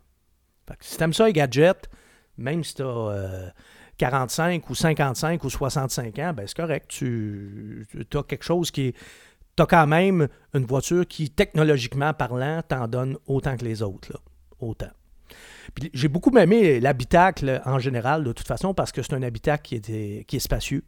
Fait 0.67 0.77
que 0.77 0.85
si 0.85 0.97
t'aimes 0.97 1.13
ça, 1.13 1.25
les 1.25 1.33
gadgets, 1.33 1.89
même 2.37 2.63
si 2.63 2.75
t'as 2.75 2.83
euh, 2.83 3.49
45 3.97 4.69
ou 4.69 4.75
55 4.75 5.43
ou 5.43 5.49
65 5.49 6.19
ans, 6.19 6.33
ben 6.33 6.47
c'est 6.47 6.55
correct. 6.55 6.87
Tu 6.89 7.85
as 8.13 8.23
quelque 8.23 8.43
chose 8.43 8.71
qui 8.71 8.87
est... 8.87 8.95
T'as 9.55 9.65
quand 9.65 9.87
même 9.87 10.29
une 10.53 10.65
voiture 10.65 11.05
qui, 11.05 11.29
technologiquement 11.29 12.13
parlant, 12.13 12.61
t'en 12.65 12.87
donne 12.87 13.17
autant 13.27 13.57
que 13.57 13.65
les 13.65 13.81
autres. 13.81 14.21
Autant. 14.59 14.91
J'ai 15.93 16.07
beaucoup 16.07 16.35
aimé 16.37 16.79
l'habitacle 16.79 17.61
en 17.65 17.77
général, 17.77 18.23
de 18.23 18.31
toute 18.31 18.47
façon, 18.47 18.73
parce 18.73 18.91
que 18.91 19.01
c'est 19.01 19.13
un 19.13 19.21
habitacle 19.21 19.63
qui 19.63 19.75
est, 19.75 20.23
qui 20.25 20.35
est 20.37 20.39
spacieux, 20.39 20.83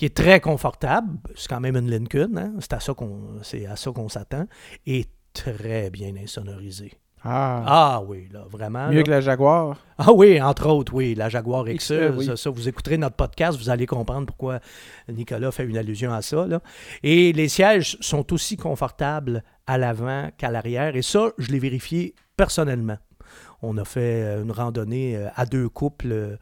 qui 0.00 0.06
est 0.06 0.16
très 0.16 0.40
confortable. 0.40 1.18
C'est 1.36 1.46
quand 1.46 1.60
même 1.60 1.76
une 1.76 1.90
Lincoln, 1.90 2.34
hein? 2.38 2.54
c'est 2.60 2.72
à 2.72 2.80
ça 2.80 2.94
qu'on 2.94 4.08
s'attend, 4.08 4.46
et 4.86 5.04
très 5.34 5.90
bien 5.90 6.14
insonorisé. 6.16 6.94
Ah, 7.22 7.64
Ah 7.66 8.02
oui, 8.08 8.26
là, 8.32 8.46
vraiment. 8.48 8.88
mieux 8.88 8.96
là. 8.96 9.02
que 9.02 9.10
la 9.10 9.20
Jaguar. 9.20 9.76
Ah 9.98 10.10
oui, 10.14 10.40
entre 10.40 10.70
autres, 10.70 10.94
oui, 10.94 11.14
la 11.14 11.28
Jaguar 11.28 11.66
XE. 11.66 11.76
XE, 11.76 11.92
oui. 12.16 12.24
ça, 12.24 12.38
ça, 12.38 12.48
vous 12.48 12.66
écouterez 12.66 12.96
notre 12.96 13.16
podcast, 13.16 13.58
vous 13.58 13.68
allez 13.68 13.84
comprendre 13.84 14.24
pourquoi 14.24 14.60
Nicolas 15.10 15.52
fait 15.52 15.64
une 15.64 15.76
allusion 15.76 16.14
à 16.14 16.22
ça. 16.22 16.46
là. 16.46 16.62
Et 17.02 17.34
les 17.34 17.48
sièges 17.48 17.98
sont 18.00 18.32
aussi 18.32 18.56
confortables 18.56 19.44
à 19.66 19.76
l'avant 19.76 20.30
qu'à 20.38 20.50
l'arrière. 20.50 20.96
Et 20.96 21.02
ça, 21.02 21.32
je 21.36 21.52
l'ai 21.52 21.58
vérifié 21.58 22.14
personnellement. 22.38 22.96
On 23.60 23.76
a 23.76 23.84
fait 23.84 24.22
euh, 24.22 24.42
une 24.44 24.50
randonnée 24.52 25.14
euh, 25.14 25.28
à 25.36 25.44
deux 25.44 25.68
couples 25.68 26.10
euh, 26.10 26.36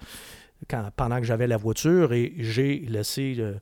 quand- 0.69 0.91
pendant 0.97 1.19
que 1.19 1.25
j'avais 1.27 1.47
la 1.47 1.57
voiture 1.57 2.13
et 2.13 2.35
j'ai 2.39 2.81
laissé 2.81 3.37
euh, 3.39 3.55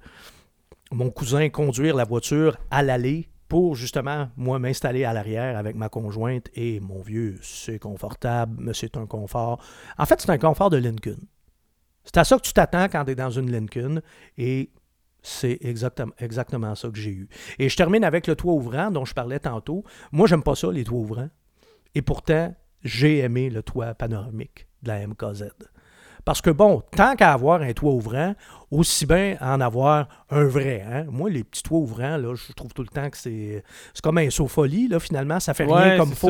mon 0.93 1.11
cousin 1.11 1.49
conduire 1.49 1.97
la 1.97 2.05
voiture 2.05 2.57
à 2.71 2.83
l'allée 2.83 3.29
pour 3.49 3.77
justement, 3.77 4.29
moi, 4.37 4.59
m'installer 4.59 5.05
à 5.05 5.13
l'arrière 5.13 5.57
avec 5.57 5.77
ma 5.77 5.89
conjointe 5.89 6.49
et 6.55 6.81
mon 6.81 7.01
vieux, 7.03 7.39
c'est 7.43 7.79
confortable, 7.79 8.57
mais 8.59 8.75
c'est 8.75 8.97
un 8.97 9.07
confort. 9.07 9.63
En 9.99 10.05
fait, 10.07 10.21
c'est 10.21 10.31
un 10.31 10.39
confort 10.39 10.69
de 10.71 10.79
Lincoln. 10.79 11.19
C'est 12.05 12.17
à 12.19 12.25
ça 12.25 12.37
que 12.37 12.43
tu 12.43 12.53
t'attends 12.53 12.85
quand 12.89 13.05
tu 13.05 13.13
es 13.13 13.15
dans 13.15 13.31
une 13.31 13.51
Lincoln 13.51 14.01
et 14.39 14.71
c'est 15.23 15.59
exactement, 15.61 16.13
exactement 16.19 16.75
ça 16.77 16.89
que 16.89 16.99
j'ai 16.99 17.11
eu. 17.11 17.29
Et 17.59 17.69
je 17.69 17.77
termine 17.77 18.05
avec 18.05 18.27
le 18.29 18.37
toit 18.37 18.53
ouvrant 18.53 18.91
dont 18.91 19.05
je 19.05 19.13
parlais 19.15 19.41
tantôt. 19.41 19.85
Moi, 20.13 20.27
j'aime 20.29 20.43
pas 20.43 20.55
ça, 20.55 20.71
les 20.71 20.85
toits 20.85 20.99
ouvrants. 20.99 21.31
Et 21.97 22.03
pourtant, 22.03 22.55
j'ai 22.83 23.19
aimé 23.19 23.51
le 23.51 23.63
toit 23.63 23.95
panoramique 23.95 24.67
de 24.83 24.89
la 24.89 25.07
MKZ. 25.07 25.51
Parce 26.27 26.43
que 26.43 26.51
bon, 26.51 26.83
tant 26.91 27.15
qu'à 27.15 27.33
avoir 27.33 27.63
un 27.63 27.73
toit 27.73 27.93
ouvrant, 27.93 28.35
aussi 28.71 29.07
bien 29.07 29.37
en 29.41 29.61
avoir 29.61 30.09
un 30.29 30.45
vrai. 30.45 30.85
hein. 30.87 31.05
Moi, 31.09 31.31
les 31.31 31.45
petits 31.45 31.63
toits 31.63 31.79
ouvrants, 31.79 32.17
là, 32.17 32.35
je 32.35 32.53
trouve 32.53 32.75
tout 32.75 32.83
le 32.83 32.89
temps 32.89 33.09
que 33.09 33.17
c'est 33.17 33.63
c'est 33.95 34.03
comme 34.03 34.19
un 34.19 34.29
sofa 34.29 34.67
lit, 34.67 34.89
là, 34.89 34.99
finalement. 34.99 35.39
Ça 35.41 35.55
fait 35.55 35.65
rien 35.65 35.97
comme 35.97 36.11
faux. 36.13 36.29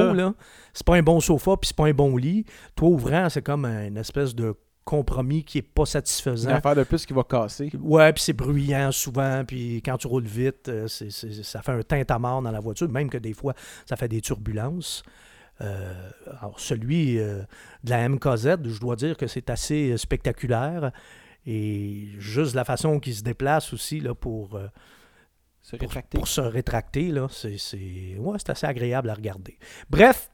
C'est 0.75 0.87
pas 0.87 0.97
un 0.97 1.03
bon 1.03 1.19
sofa, 1.21 1.57
puis 1.57 1.69
c'est 1.69 1.77
pas 1.77 1.87
un 1.87 1.93
bon 1.95 2.17
lit. 2.19 2.45
Toit 2.77 2.91
ouvrant, 2.91 3.29
c'est 3.31 3.41
comme 3.43 3.65
une 3.65 3.97
espèce 3.97 4.35
de 4.35 4.55
compromis 4.85 5.43
qui 5.45 5.59
est 5.59 5.63
pas 5.63 5.83
Une 5.83 5.87
satisfaisant. 5.87 6.51
affaire 6.51 6.77
de 6.77 6.85
plus 6.85 7.05
qui 7.07 7.13
va 7.15 7.25
casser. 7.25 7.73
Ouais, 7.81 8.13
puis 8.13 8.23
c'est 8.23 8.33
bruyant 8.35 8.93
souvent, 8.93 9.45
puis 9.47 9.83
quand 9.83 9.97
tu 9.97 10.07
roules 10.07 10.27
vite, 10.27 10.69
euh, 10.69 10.87
ça 10.89 11.63
fait 11.63 11.73
un 11.73 11.83
tintamarre 11.83 12.43
dans 12.43 12.53
la 12.53 12.61
voiture, 12.61 12.89
même 12.89 13.09
que 13.11 13.19
des 13.19 13.33
fois, 13.33 13.55
ça 13.85 13.97
fait 13.97 14.09
des 14.09 14.21
turbulences. 14.21 15.03
Euh, 15.61 16.11
alors, 16.41 16.61
celui 16.61 17.19
euh, 17.19 17.43
de 17.85 17.91
la 17.91 18.09
MKZ, 18.09 18.59
je 18.65 18.81
dois 18.81 18.97
dire 18.97 19.17
que 19.17 19.27
c'est 19.27 19.51
assez 19.51 19.93
euh, 19.93 19.97
spectaculaire. 19.97 20.93
Et 21.47 22.09
juste 22.19 22.55
la 22.55 22.65
façon 22.65 22.99
qu'il 22.99 23.15
se 23.15 23.23
déplace 23.23 23.73
aussi 23.73 24.01
là, 24.01 24.15
pour, 24.15 24.57
euh, 24.57 24.67
Se 25.63 25.77
pour, 25.77 25.89
rétracter. 25.89 26.19
pour 26.19 26.29
se 26.29 26.41
rétracter, 26.41 27.09
là, 27.09 27.29
c'est, 27.31 27.59
c'est, 27.59 28.17
ouais, 28.19 28.37
c'est 28.39 28.51
assez 28.51 28.67
agréable 28.67 29.09
à 29.11 29.15
regarder. 29.15 29.59
Bref, 29.89 30.31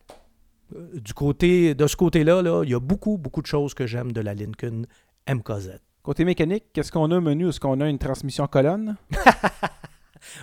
du 0.94 1.12
côté, 1.12 1.74
de 1.74 1.86
ce 1.86 1.96
côté-là, 1.96 2.40
là, 2.40 2.62
il 2.64 2.70
y 2.70 2.74
a 2.74 2.80
beaucoup, 2.80 3.18
beaucoup 3.18 3.42
de 3.42 3.46
choses 3.46 3.74
que 3.74 3.86
j'aime 3.86 4.12
de 4.12 4.22
la 4.22 4.34
Lincoln 4.34 4.86
MKZ. 5.28 5.80
Côté 6.02 6.24
mécanique, 6.24 6.64
qu'est-ce 6.72 6.90
qu'on 6.90 7.10
a 7.12 7.18
au 7.18 7.20
menu? 7.20 7.48
Est-ce 7.48 7.60
qu'on 7.60 7.80
a 7.80 7.88
une 7.88 7.98
transmission 7.98 8.46
colonne? 8.46 8.96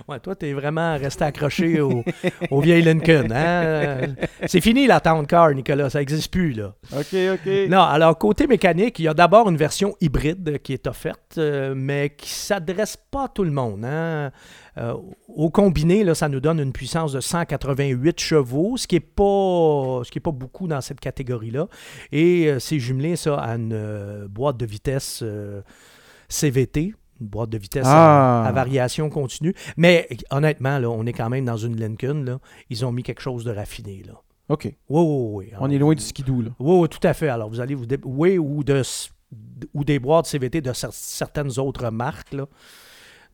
Ouais, 0.07 0.19
toi, 0.19 0.35
t'es 0.35 0.53
vraiment 0.53 0.97
resté 0.97 1.23
accroché 1.23 1.81
au, 1.81 2.03
au 2.51 2.61
vieil 2.61 2.81
Lincoln. 2.81 3.29
Hein? 3.31 4.07
C'est 4.47 4.61
fini 4.61 4.87
la 4.87 4.99
Town 4.99 5.25
Car, 5.25 5.53
Nicolas. 5.53 5.89
Ça 5.89 5.99
n'existe 5.99 6.31
plus, 6.31 6.53
là. 6.53 6.75
OK, 6.93 7.15
OK. 7.33 7.51
Non, 7.69 7.81
alors, 7.81 8.17
côté 8.17 8.47
mécanique, 8.47 8.99
il 8.99 9.03
y 9.03 9.07
a 9.07 9.13
d'abord 9.13 9.49
une 9.49 9.57
version 9.57 9.95
hybride 10.01 10.59
qui 10.61 10.73
est 10.73 10.87
offerte, 10.87 11.37
euh, 11.37 11.73
mais 11.75 12.11
qui 12.17 12.29
s'adresse 12.29 12.97
pas 12.97 13.25
à 13.25 13.27
tout 13.27 13.43
le 13.43 13.51
monde. 13.51 13.85
hein? 13.85 14.31
Euh, 14.77 14.93
au 15.27 15.49
combiné, 15.49 16.03
là, 16.03 16.15
ça 16.15 16.29
nous 16.29 16.39
donne 16.39 16.59
une 16.59 16.71
puissance 16.71 17.11
de 17.11 17.19
188 17.19 18.19
chevaux, 18.19 18.77
ce 18.77 18.87
qui 18.87 18.95
n'est 18.95 18.99
pas, 19.01 20.01
ce 20.05 20.11
qui 20.11 20.19
est 20.19 20.21
pas 20.21 20.31
beaucoup 20.31 20.67
dans 20.67 20.79
cette 20.81 20.99
catégorie-là. 20.99 21.67
Et 22.11 22.47
euh, 22.47 22.59
c'est 22.59 22.79
jumelé, 22.79 23.15
ça, 23.15 23.35
à 23.35 23.55
une 23.55 24.27
boîte 24.29 24.57
de 24.57 24.65
vitesse 24.65 25.23
CVT, 26.27 26.93
une 27.21 27.27
boîte 27.27 27.49
de 27.49 27.57
vitesse 27.57 27.85
Ah. 27.87 28.43
à, 28.43 28.47
à 28.47 28.51
variation 28.51 29.09
continue. 29.09 29.53
Mais 29.77 30.07
honnêtement, 30.31 30.79
là, 30.79 30.89
on 30.89 31.05
est 31.05 31.13
quand 31.13 31.29
même 31.29 31.45
dans 31.45 31.57
une 31.57 31.79
Lincoln. 31.79 32.23
Là. 32.25 32.39
Ils 32.69 32.85
ont 32.85 32.91
mis 32.91 33.03
quelque 33.03 33.21
chose 33.21 33.43
de 33.43 33.51
raffiné. 33.51 34.03
Là. 34.05 34.13
OK. 34.49 34.65
Oui, 34.65 34.73
oui, 34.89 35.29
oui. 35.47 35.51
On 35.59 35.69
est 35.69 35.77
loin 35.77 35.93
du 35.93 36.01
skidoo, 36.01 36.41
là. 36.41 36.49
Oui, 36.59 36.79
oui, 36.81 36.89
tout 36.89 37.05
à 37.07 37.13
fait. 37.13 37.27
Alors, 37.29 37.49
vous 37.49 37.59
allez 37.59 37.75
vous... 37.75 37.85
dé- 37.85 37.99
Oui, 38.03 38.37
ou, 38.37 38.63
de, 38.63 38.81
ou 39.73 39.83
des 39.83 39.99
boîtes 39.99 40.25
CVT 40.25 40.61
de 40.61 40.71
cer- 40.71 40.89
certaines 40.91 41.59
autres 41.59 41.89
marques. 41.91 42.33
Là. 42.33 42.47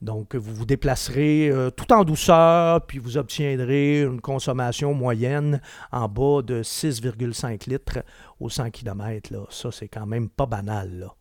Donc, 0.01 0.35
vous 0.35 0.53
vous 0.53 0.65
déplacerez 0.65 1.49
euh, 1.49 1.69
tout 1.69 1.91
en 1.93 2.03
douceur, 2.03 2.85
puis 2.85 2.99
vous 2.99 3.15
obtiendrez 3.17 4.01
une 4.01 4.19
consommation 4.19 4.93
moyenne 4.93 5.61
en 5.91 6.09
bas 6.09 6.41
de 6.41 6.61
6,5 6.63 7.69
litres 7.69 7.99
au 8.41 8.49
100 8.49 8.71
km. 8.71 9.31
Là. 9.33 9.45
Ça, 9.49 9.71
c'est 9.71 9.87
quand 9.87 10.05
même 10.05 10.27
pas 10.27 10.45
banal. 10.45 10.99
Là. 10.99 11.13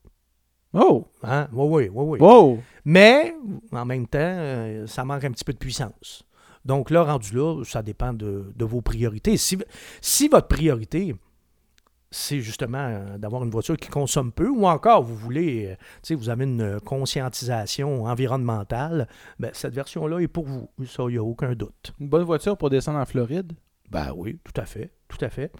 Oh! 0.74 1.06
Hein? 1.22 1.48
Oui, 1.52 1.66
oui, 1.68 1.90
oui, 1.92 2.04
oui. 2.04 2.18
Wow! 2.20 2.58
Mais, 2.84 3.34
en 3.72 3.84
même 3.84 4.06
temps, 4.06 4.18
euh, 4.20 4.86
ça 4.86 5.04
manque 5.04 5.24
un 5.24 5.30
petit 5.30 5.44
peu 5.44 5.52
de 5.52 5.58
puissance. 5.58 6.24
Donc 6.64 6.90
là, 6.90 7.04
rendu 7.04 7.34
là, 7.34 7.62
ça 7.64 7.82
dépend 7.82 8.12
de, 8.12 8.52
de 8.54 8.64
vos 8.64 8.80
priorités. 8.80 9.36
Si, 9.36 9.58
si 10.00 10.28
votre 10.28 10.48
priorité, 10.48 11.14
c'est 12.10 12.40
justement 12.40 12.78
euh, 12.78 13.18
d'avoir 13.18 13.44
une 13.44 13.50
voiture 13.50 13.76
qui 13.76 13.88
consomme 13.88 14.32
peu, 14.32 14.48
ou 14.48 14.66
encore 14.66 15.02
vous 15.02 15.16
voulez, 15.16 15.66
euh, 15.66 15.74
tu 15.74 16.08
sais, 16.08 16.14
vous 16.14 16.28
avez 16.30 16.44
une 16.44 16.80
conscientisation 16.80 18.04
environnementale, 18.04 19.08
ben, 19.38 19.50
cette 19.52 19.74
version-là 19.74 20.20
est 20.20 20.28
pour 20.28 20.46
vous. 20.46 20.70
Ça, 20.86 21.02
il 21.08 21.12
n'y 21.12 21.18
a 21.18 21.22
aucun 21.24 21.54
doute. 21.54 21.92
Une 22.00 22.08
bonne 22.08 22.24
voiture 22.24 22.56
pour 22.56 22.70
descendre 22.70 22.98
en 22.98 23.04
Floride? 23.06 23.52
Ben 23.90 24.12
oui, 24.16 24.38
tout 24.42 24.58
à 24.60 24.64
fait, 24.64 24.92
tout 25.08 25.18
à 25.20 25.28
fait. 25.28 25.52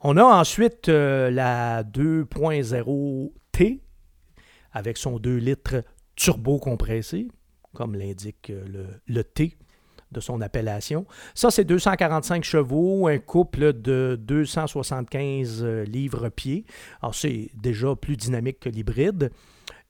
On 0.00 0.16
a 0.16 0.24
ensuite 0.24 0.88
euh, 0.88 1.30
la 1.30 1.84
2.0T 1.84 3.80
avec 4.74 4.98
son 4.98 5.18
2 5.18 5.36
litres 5.36 5.82
turbo 6.16 6.58
compressé, 6.58 7.28
comme 7.72 7.94
l'indique 7.94 8.50
euh, 8.50 8.86
le, 9.06 9.24
T 9.24 9.56
de 10.12 10.20
son 10.20 10.40
appellation. 10.40 11.06
Ça, 11.34 11.50
c'est 11.50 11.64
245 11.64 12.44
chevaux, 12.44 13.08
un 13.08 13.18
couple 13.18 13.72
de 13.72 14.18
275 14.20 15.62
euh, 15.64 15.84
livres-pieds. 15.84 16.64
Alors, 17.00 17.14
c'est 17.14 17.50
déjà 17.54 17.96
plus 17.96 18.16
dynamique 18.16 18.60
que 18.60 18.68
l'hybride. 18.68 19.30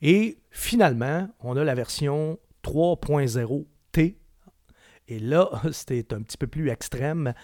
Et 0.01 0.39
finalement, 0.51 1.29
on 1.41 1.57
a 1.57 1.65
la 1.65 1.75
version 1.75 2.39
3.0T. 2.63 4.15
Et 5.09 5.19
là, 5.19 5.51
c'était 5.73 6.15
un 6.15 6.23
petit 6.23 6.39
peu 6.39 6.47
plus 6.47 6.71
extrême 6.71 7.35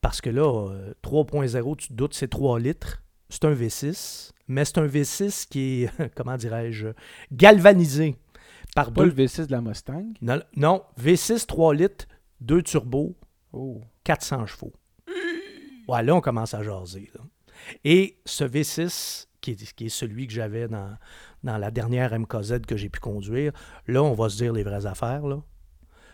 parce 0.00 0.20
que 0.20 0.30
là, 0.30 0.70
euh, 0.70 0.94
3.0, 1.02 1.76
tu 1.76 1.88
te 1.88 1.92
doutes, 1.92 2.14
c'est 2.14 2.28
3 2.28 2.60
litres. 2.60 3.02
C'est 3.28 3.44
un 3.44 3.52
V6, 3.52 4.30
mais 4.48 4.64
c'est 4.64 4.78
un 4.78 4.86
V6 4.86 5.46
qui 5.48 5.84
est, 5.84 5.90
comment 6.16 6.36
dirais-je, 6.36 6.88
galvanisé 7.32 8.16
par 8.74 8.92
Pas 8.92 9.04
le 9.04 9.12
deux. 9.12 9.24
V6 9.26 9.46
de 9.46 9.52
la 9.52 9.60
Mustang? 9.60 10.12
Non, 10.20 10.40
non, 10.56 10.82
V6, 11.00 11.46
3 11.46 11.74
litres, 11.74 12.06
2 12.40 12.62
turbos, 12.62 13.16
Oh. 13.52 13.80
400 14.04 14.44
chevaux. 14.46 14.72
Ouais, 15.88 16.02
là, 16.02 16.14
on 16.14 16.20
commence 16.20 16.52
à 16.52 16.62
jaser. 16.62 17.10
là. 17.14 17.22
Et 17.82 18.18
ce 18.26 18.44
V6, 18.44 19.26
qui 19.40 19.52
est, 19.52 19.72
qui 19.74 19.86
est 19.86 19.88
celui 19.88 20.26
que 20.26 20.34
j'avais 20.34 20.68
dans, 20.68 20.96
dans 21.42 21.56
la 21.56 21.70
dernière 21.70 22.16
MKZ 22.18 22.60
que 22.66 22.76
j'ai 22.76 22.90
pu 22.90 23.00
conduire, 23.00 23.52
là, 23.86 24.02
on 24.02 24.12
va 24.12 24.28
se 24.28 24.36
dire 24.36 24.52
les 24.52 24.62
vraies 24.64 24.84
affaires. 24.84 25.26
là. 25.26 25.40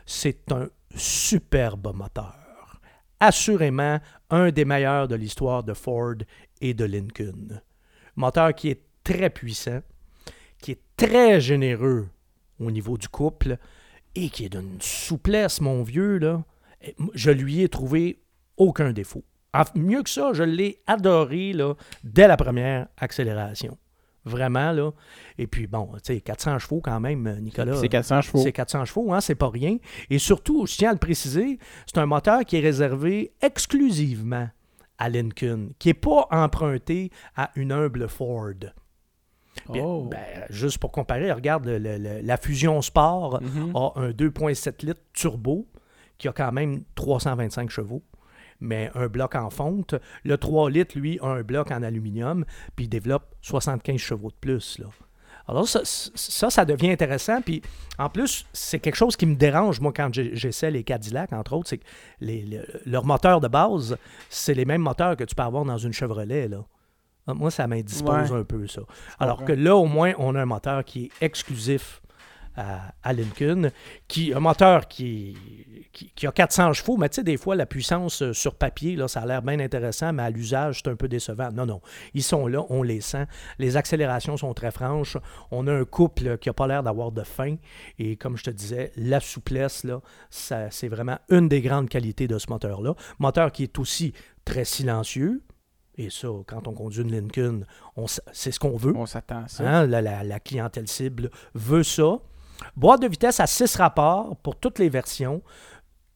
C'est 0.06 0.52
un 0.52 0.68
superbe 0.94 1.92
moteur. 1.94 2.80
Assurément, 3.20 3.98
un 4.30 4.50
des 4.50 4.64
meilleurs 4.64 5.08
de 5.08 5.16
l'histoire 5.16 5.64
de 5.64 5.74
Ford 5.74 6.14
et 6.60 6.72
de 6.74 6.84
Lincoln. 6.84 7.60
Moteur 8.16 8.54
qui 8.54 8.68
est 8.70 8.80
très 9.02 9.30
puissant, 9.30 9.80
qui 10.60 10.72
est 10.72 10.80
très 10.96 11.40
généreux 11.40 12.08
au 12.60 12.70
niveau 12.70 12.96
du 12.96 13.08
couple 13.08 13.58
et 14.14 14.28
qui 14.30 14.44
est 14.44 14.48
d'une 14.48 14.80
souplesse, 14.80 15.60
mon 15.60 15.82
vieux, 15.82 16.18
là. 16.18 16.44
Je 17.14 17.30
lui 17.30 17.62
ai 17.62 17.68
trouvé 17.68 18.20
aucun 18.56 18.92
défaut. 18.92 19.24
En- 19.52 19.62
mieux 19.74 20.02
que 20.02 20.10
ça, 20.10 20.32
je 20.32 20.42
l'ai 20.42 20.80
adoré 20.86 21.52
là, 21.52 21.74
dès 22.02 22.28
la 22.28 22.36
première 22.36 22.88
accélération. 22.96 23.76
Vraiment, 24.26 24.72
là. 24.72 24.90
Et 25.36 25.46
puis, 25.46 25.66
bon, 25.66 25.90
tu 26.02 26.14
sais, 26.14 26.20
400 26.20 26.58
chevaux 26.58 26.80
quand 26.80 26.98
même, 27.00 27.38
Nicolas. 27.40 27.76
C'est 27.76 27.88
400 27.90 28.22
chevaux. 28.22 28.42
C'est 28.42 28.52
400 28.52 28.84
chevaux, 28.86 29.12
hein, 29.12 29.20
c'est 29.20 29.34
pas 29.34 29.50
rien. 29.50 29.76
Et 30.08 30.18
surtout, 30.18 30.66
je 30.66 30.76
tiens 30.76 30.90
à 30.90 30.92
le 30.94 30.98
préciser, 30.98 31.58
c'est 31.86 31.98
un 31.98 32.06
moteur 32.06 32.40
qui 32.44 32.56
est 32.56 32.60
réservé 32.60 33.32
exclusivement 33.42 34.48
à 34.98 35.08
Lincoln, 35.08 35.70
qui 35.78 35.88
n'est 35.88 35.94
pas 35.94 36.26
emprunté 36.30 37.10
à 37.36 37.50
une 37.56 37.72
humble 37.72 38.08
Ford. 38.08 38.52
Oh. 39.68 40.08
ben, 40.10 40.44
juste 40.50 40.78
pour 40.78 40.90
comparer, 40.90 41.30
regarde 41.30 41.64
le- 41.64 41.78
le- 41.78 41.96
le- 41.96 42.20
la 42.22 42.36
Fusion 42.36 42.82
Sport 42.82 43.40
Mhm. 43.40 43.72
a 43.76 43.92
un 43.96 44.10
2.7 44.10 44.82
litres 44.82 45.00
turbo 45.12 45.68
qui 46.18 46.26
a 46.28 46.32
quand 46.32 46.50
même 46.50 46.82
325 46.96 47.70
chevaux, 47.70 48.02
mais 48.60 48.90
un 48.94 49.06
bloc 49.06 49.36
en 49.36 49.50
fonte. 49.50 49.94
Le 50.24 50.36
3 50.38 50.70
litres, 50.70 50.98
lui, 50.98 51.18
a 51.22 51.26
un 51.28 51.42
bloc 51.42 51.70
en 51.70 51.82
aluminium, 51.84 52.44
puis 52.74 52.86
il 52.86 52.88
développe 52.88 53.32
75 53.42 53.98
chevaux 53.98 54.30
de 54.30 54.36
plus. 54.40 54.78
Là. 54.80 54.86
Alors 55.46 55.68
ça, 55.68 55.80
ça, 55.84 56.48
ça 56.50 56.64
devient 56.64 56.90
intéressant. 56.90 57.40
Puis 57.42 57.60
en 57.98 58.08
plus, 58.08 58.46
c'est 58.52 58.78
quelque 58.78 58.96
chose 58.96 59.14
qui 59.16 59.26
me 59.26 59.34
dérange, 59.36 59.80
moi, 59.80 59.92
quand 59.94 60.08
j'essaie 60.12 60.70
les 60.70 60.84
Cadillac, 60.84 61.32
entre 61.32 61.52
autres, 61.54 61.68
c'est 61.68 61.78
que 61.78 61.84
les, 62.20 62.42
le- 62.42 62.66
leur 62.86 63.04
moteur 63.04 63.40
de 63.40 63.48
base, 63.48 63.96
c'est 64.30 64.54
les 64.54 64.64
mêmes 64.64 64.80
moteurs 64.82 65.16
que 65.16 65.24
tu 65.24 65.34
peux 65.34 65.42
avoir 65.42 65.64
dans 65.64 65.76
une 65.78 65.92
Chevrolet. 65.92 66.48
Là. 66.48 66.64
Moi, 67.26 67.50
ça 67.50 67.66
m'indispose 67.66 68.32
Ouais. 68.32 68.38
un 68.40 68.44
peu, 68.44 68.66
ça. 68.66 68.82
Alors 69.18 69.44
que 69.44 69.52
là, 69.52 69.76
au 69.76 69.86
moins, 69.86 70.12
on 70.18 70.34
a 70.34 70.40
un 70.42 70.46
moteur 70.46 70.84
qui 70.84 71.04
est 71.04 71.10
exclusif 71.24 72.00
à, 72.56 72.92
à 73.02 73.12
Lincoln, 73.12 73.70
qui 74.08 74.32
un 74.34 74.40
moteur 74.40 74.86
qui, 74.88 75.36
qui, 75.92 76.10
qui 76.14 76.26
a 76.26 76.32
400 76.32 76.72
chevaux, 76.72 76.96
mais 76.96 77.08
tu 77.08 77.16
sais, 77.16 77.24
des 77.24 77.36
fois, 77.36 77.56
la 77.56 77.66
puissance 77.66 78.22
euh, 78.22 78.32
sur 78.32 78.54
papier, 78.54 78.96
là, 78.96 79.08
ça 79.08 79.20
a 79.22 79.26
l'air 79.26 79.42
bien 79.42 79.58
intéressant, 79.60 80.12
mais 80.12 80.22
à 80.22 80.30
l'usage, 80.30 80.80
c'est 80.84 80.90
un 80.90 80.96
peu 80.96 81.08
décevant. 81.08 81.50
Non, 81.52 81.66
non, 81.66 81.80
ils 82.14 82.22
sont 82.22 82.46
là, 82.46 82.64
on 82.70 82.82
les 82.82 83.00
sent. 83.00 83.26
Les 83.58 83.76
accélérations 83.76 84.36
sont 84.36 84.54
très 84.54 84.70
franches. 84.70 85.16
On 85.50 85.66
a 85.66 85.72
un 85.72 85.84
couple 85.84 86.38
qui 86.38 86.48
n'a 86.48 86.52
pas 86.52 86.66
l'air 86.66 86.82
d'avoir 86.82 87.12
de 87.12 87.22
fin. 87.22 87.56
Et 87.98 88.16
comme 88.16 88.36
je 88.36 88.44
te 88.44 88.50
disais, 88.50 88.92
la 88.96 89.20
souplesse, 89.20 89.84
là, 89.84 90.00
ça, 90.30 90.70
c'est 90.70 90.88
vraiment 90.88 91.18
une 91.30 91.48
des 91.48 91.60
grandes 91.60 91.88
qualités 91.88 92.26
de 92.28 92.38
ce 92.38 92.46
moteur-là. 92.50 92.94
Moteur 93.18 93.52
qui 93.52 93.64
est 93.64 93.78
aussi 93.78 94.12
très 94.44 94.64
silencieux. 94.64 95.42
Et 95.96 96.10
ça, 96.10 96.26
quand 96.48 96.66
on 96.66 96.72
conduit 96.72 97.02
une 97.02 97.12
Lincoln, 97.12 97.60
c'est 98.32 98.50
ce 98.50 98.58
qu'on 98.58 98.76
veut. 98.76 98.96
On 98.96 99.06
s'attend 99.06 99.44
à 99.44 99.48
ça. 99.48 99.62
Hein, 99.68 99.86
la, 99.86 100.02
la- 100.02 100.24
la 100.24 100.40
clientèle 100.40 100.88
cible 100.88 101.30
veut 101.54 101.84
ça. 101.84 102.18
Boîte 102.76 103.02
de 103.02 103.08
vitesse 103.08 103.40
à 103.40 103.46
6 103.46 103.76
rapports 103.76 104.36
pour 104.38 104.56
toutes 104.56 104.78
les 104.78 104.88
versions. 104.88 105.42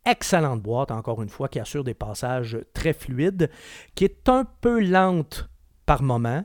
Excellente 0.04 0.62
boîte, 0.62 0.90
encore 0.90 1.22
une 1.22 1.28
fois, 1.28 1.48
qui 1.48 1.60
assure 1.60 1.84
des 1.84 1.94
passages 1.94 2.58
très 2.72 2.92
fluides, 2.92 3.50
qui 3.94 4.04
est 4.04 4.28
un 4.28 4.44
peu 4.44 4.80
lente 4.80 5.48
par 5.84 6.02
moment, 6.02 6.44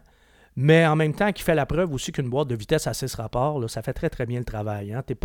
mais 0.56 0.86
en 0.86 0.96
même 0.96 1.14
temps 1.14 1.32
qui 1.32 1.44
fait 1.44 1.56
la 1.56 1.66
preuve 1.66 1.94
aussi 1.94 2.12
qu'une 2.12 2.30
boîte 2.30 2.48
de 2.48 2.56
vitesse 2.56 2.88
à 2.88 2.94
6 2.94 3.16
rapports, 3.16 3.60
là, 3.60 3.68
ça 3.68 3.82
fait 3.82 3.94
très 3.94 4.10
très 4.10 4.26
bien 4.26 4.40
le 4.40 4.46
travail. 4.46 4.94
Hein. 4.94 5.04
Tu 5.06 5.14
n'es 5.14 5.16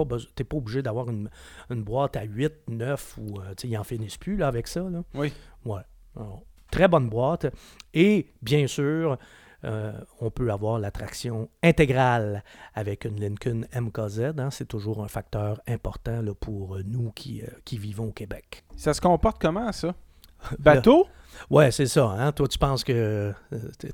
pas, 0.45 0.57
obligé 0.57 0.83
d'avoir 0.83 1.11
une, 1.11 1.29
une 1.71 1.83
boîte 1.83 2.17
à 2.17 2.23
8, 2.23 2.53
9 2.69 3.19
ou 3.19 3.41
euh, 3.41 3.55
ils 3.65 3.77
en 3.77 3.85
finissent 3.85 4.17
plus 4.17 4.37
là, 4.37 4.49
avec 4.49 4.67
ça. 4.67 4.81
Là. 4.81 5.03
Oui. 5.15 5.33
Ouais. 5.65 5.83
Alors, 6.17 6.43
très 6.71 6.89
bonne 6.89 7.09
boîte. 7.09 7.47
Et 7.93 8.33
bien 8.41 8.67
sûr, 8.67 9.19
euh, 9.65 9.93
on 10.21 10.31
peut 10.31 10.50
avoir 10.50 10.79
la 10.79 10.91
traction 10.91 11.49
intégrale 11.62 12.45
avec 12.75 13.05
une 13.05 13.21
Lincoln 13.21 13.62
MKZ. 13.75 14.21
hein. 14.38 14.50
C'est 14.50 14.69
toujours 14.69 15.03
un 15.03 15.09
facteur 15.09 15.61
important 15.69 16.23
là, 16.23 16.33
pour 16.35 16.77
euh, 16.77 16.83
nous 16.87 17.11
qui, 17.12 17.43
euh, 17.43 17.47
qui 17.65 17.79
vivons 17.79 18.09
au 18.09 18.12
Québec. 18.12 18.65
Ça 18.77 18.95
se 18.95 19.00
comporte 19.00 19.41
comment, 19.41 19.73
ça? 19.73 19.95
Bateau? 20.59 21.07
Ouais, 21.50 21.71
c'est 21.71 21.87
ça. 21.87 22.07
Hein? 22.19 22.33
Toi, 22.33 22.49
tu 22.49 22.59
penses 22.59 22.83
que 22.83 23.33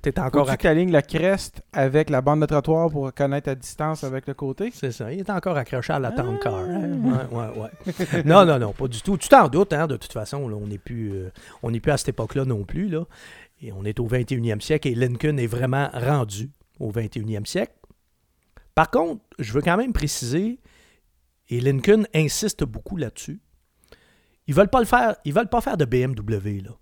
t'es- 0.00 0.18
encore 0.18 0.44
Faut-tu 0.47 0.52
à... 0.52 0.56
que 0.56 0.62
t'alignes 0.62 0.92
la 0.92 1.02
creste 1.02 1.62
avec 1.75 2.09
la 2.09 2.23
bande 2.23 2.40
de 2.40 2.47
trottoir 2.47 2.88
pour 2.88 3.12
connaître 3.12 3.50
la 3.50 3.54
distance 3.54 4.02
avec 4.02 4.26
le 4.26 4.33
côté? 4.35 4.71
C'est 4.73 4.92
ça. 4.92 5.12
Il 5.12 5.21
est 5.21 5.28
encore 5.30 5.56
accroché 5.59 5.92
à 5.92 5.99
la 5.99 6.12
town 6.12 6.38
car. 6.42 6.54
hein. 6.54 6.90
Ah. 7.06 7.35
Ouais, 7.35 7.49
ouais, 7.59 7.61
ouais. 7.87 8.23
non, 8.25 8.47
non, 8.47 8.59
non, 8.59 8.73
pas 8.73 8.88
du 8.88 9.02
tout. 9.02 9.18
Tu 9.18 9.28
t'en 9.28 9.49
doutes, 9.49 9.75
hein, 9.75 9.87
de 9.87 9.97
toute 9.97 10.12
façon. 10.12 10.49
là, 10.49 10.56
on 10.56 10.66
n'est 10.68 10.78
plus, 10.78 11.12
euh, 11.12 11.30
on 11.62 11.71
plus 11.71 11.92
à 11.92 11.99
cette 11.99 12.09
époque-là 12.11 12.47
non 12.47 12.64
plus. 12.64 12.88
Là. 12.88 13.04
On 13.73 13.85
est 13.85 14.00
au 14.00 14.09
21e 14.09 14.61
siècle 14.61 14.88
et 14.88 14.94
Lincoln 14.94 15.37
est 15.38 15.47
vraiment 15.47 15.88
rendu 15.92 16.50
au 16.78 16.90
21e 16.90 17.47
siècle. 17.47 17.75
Par 18.75 18.90
contre, 18.90 19.25
je 19.38 19.52
veux 19.52 19.62
quand 19.62 19.76
même 19.76 19.92
préciser, 19.92 20.61
et 21.49 21.61
Lincoln 21.61 22.04
insiste 22.14 22.64
beaucoup 22.64 22.97
là-dessus, 22.97 23.40
ils 24.47 24.54
veulent 24.54 24.71
pas 24.71 24.80
le 24.80 24.87
faire, 24.87 25.16
ils 25.25 25.33
veulent 25.33 25.49
pas 25.49 25.61
faire 25.61 25.76
de 25.76 25.85
BMW, 25.85 26.61
là. 26.62 26.76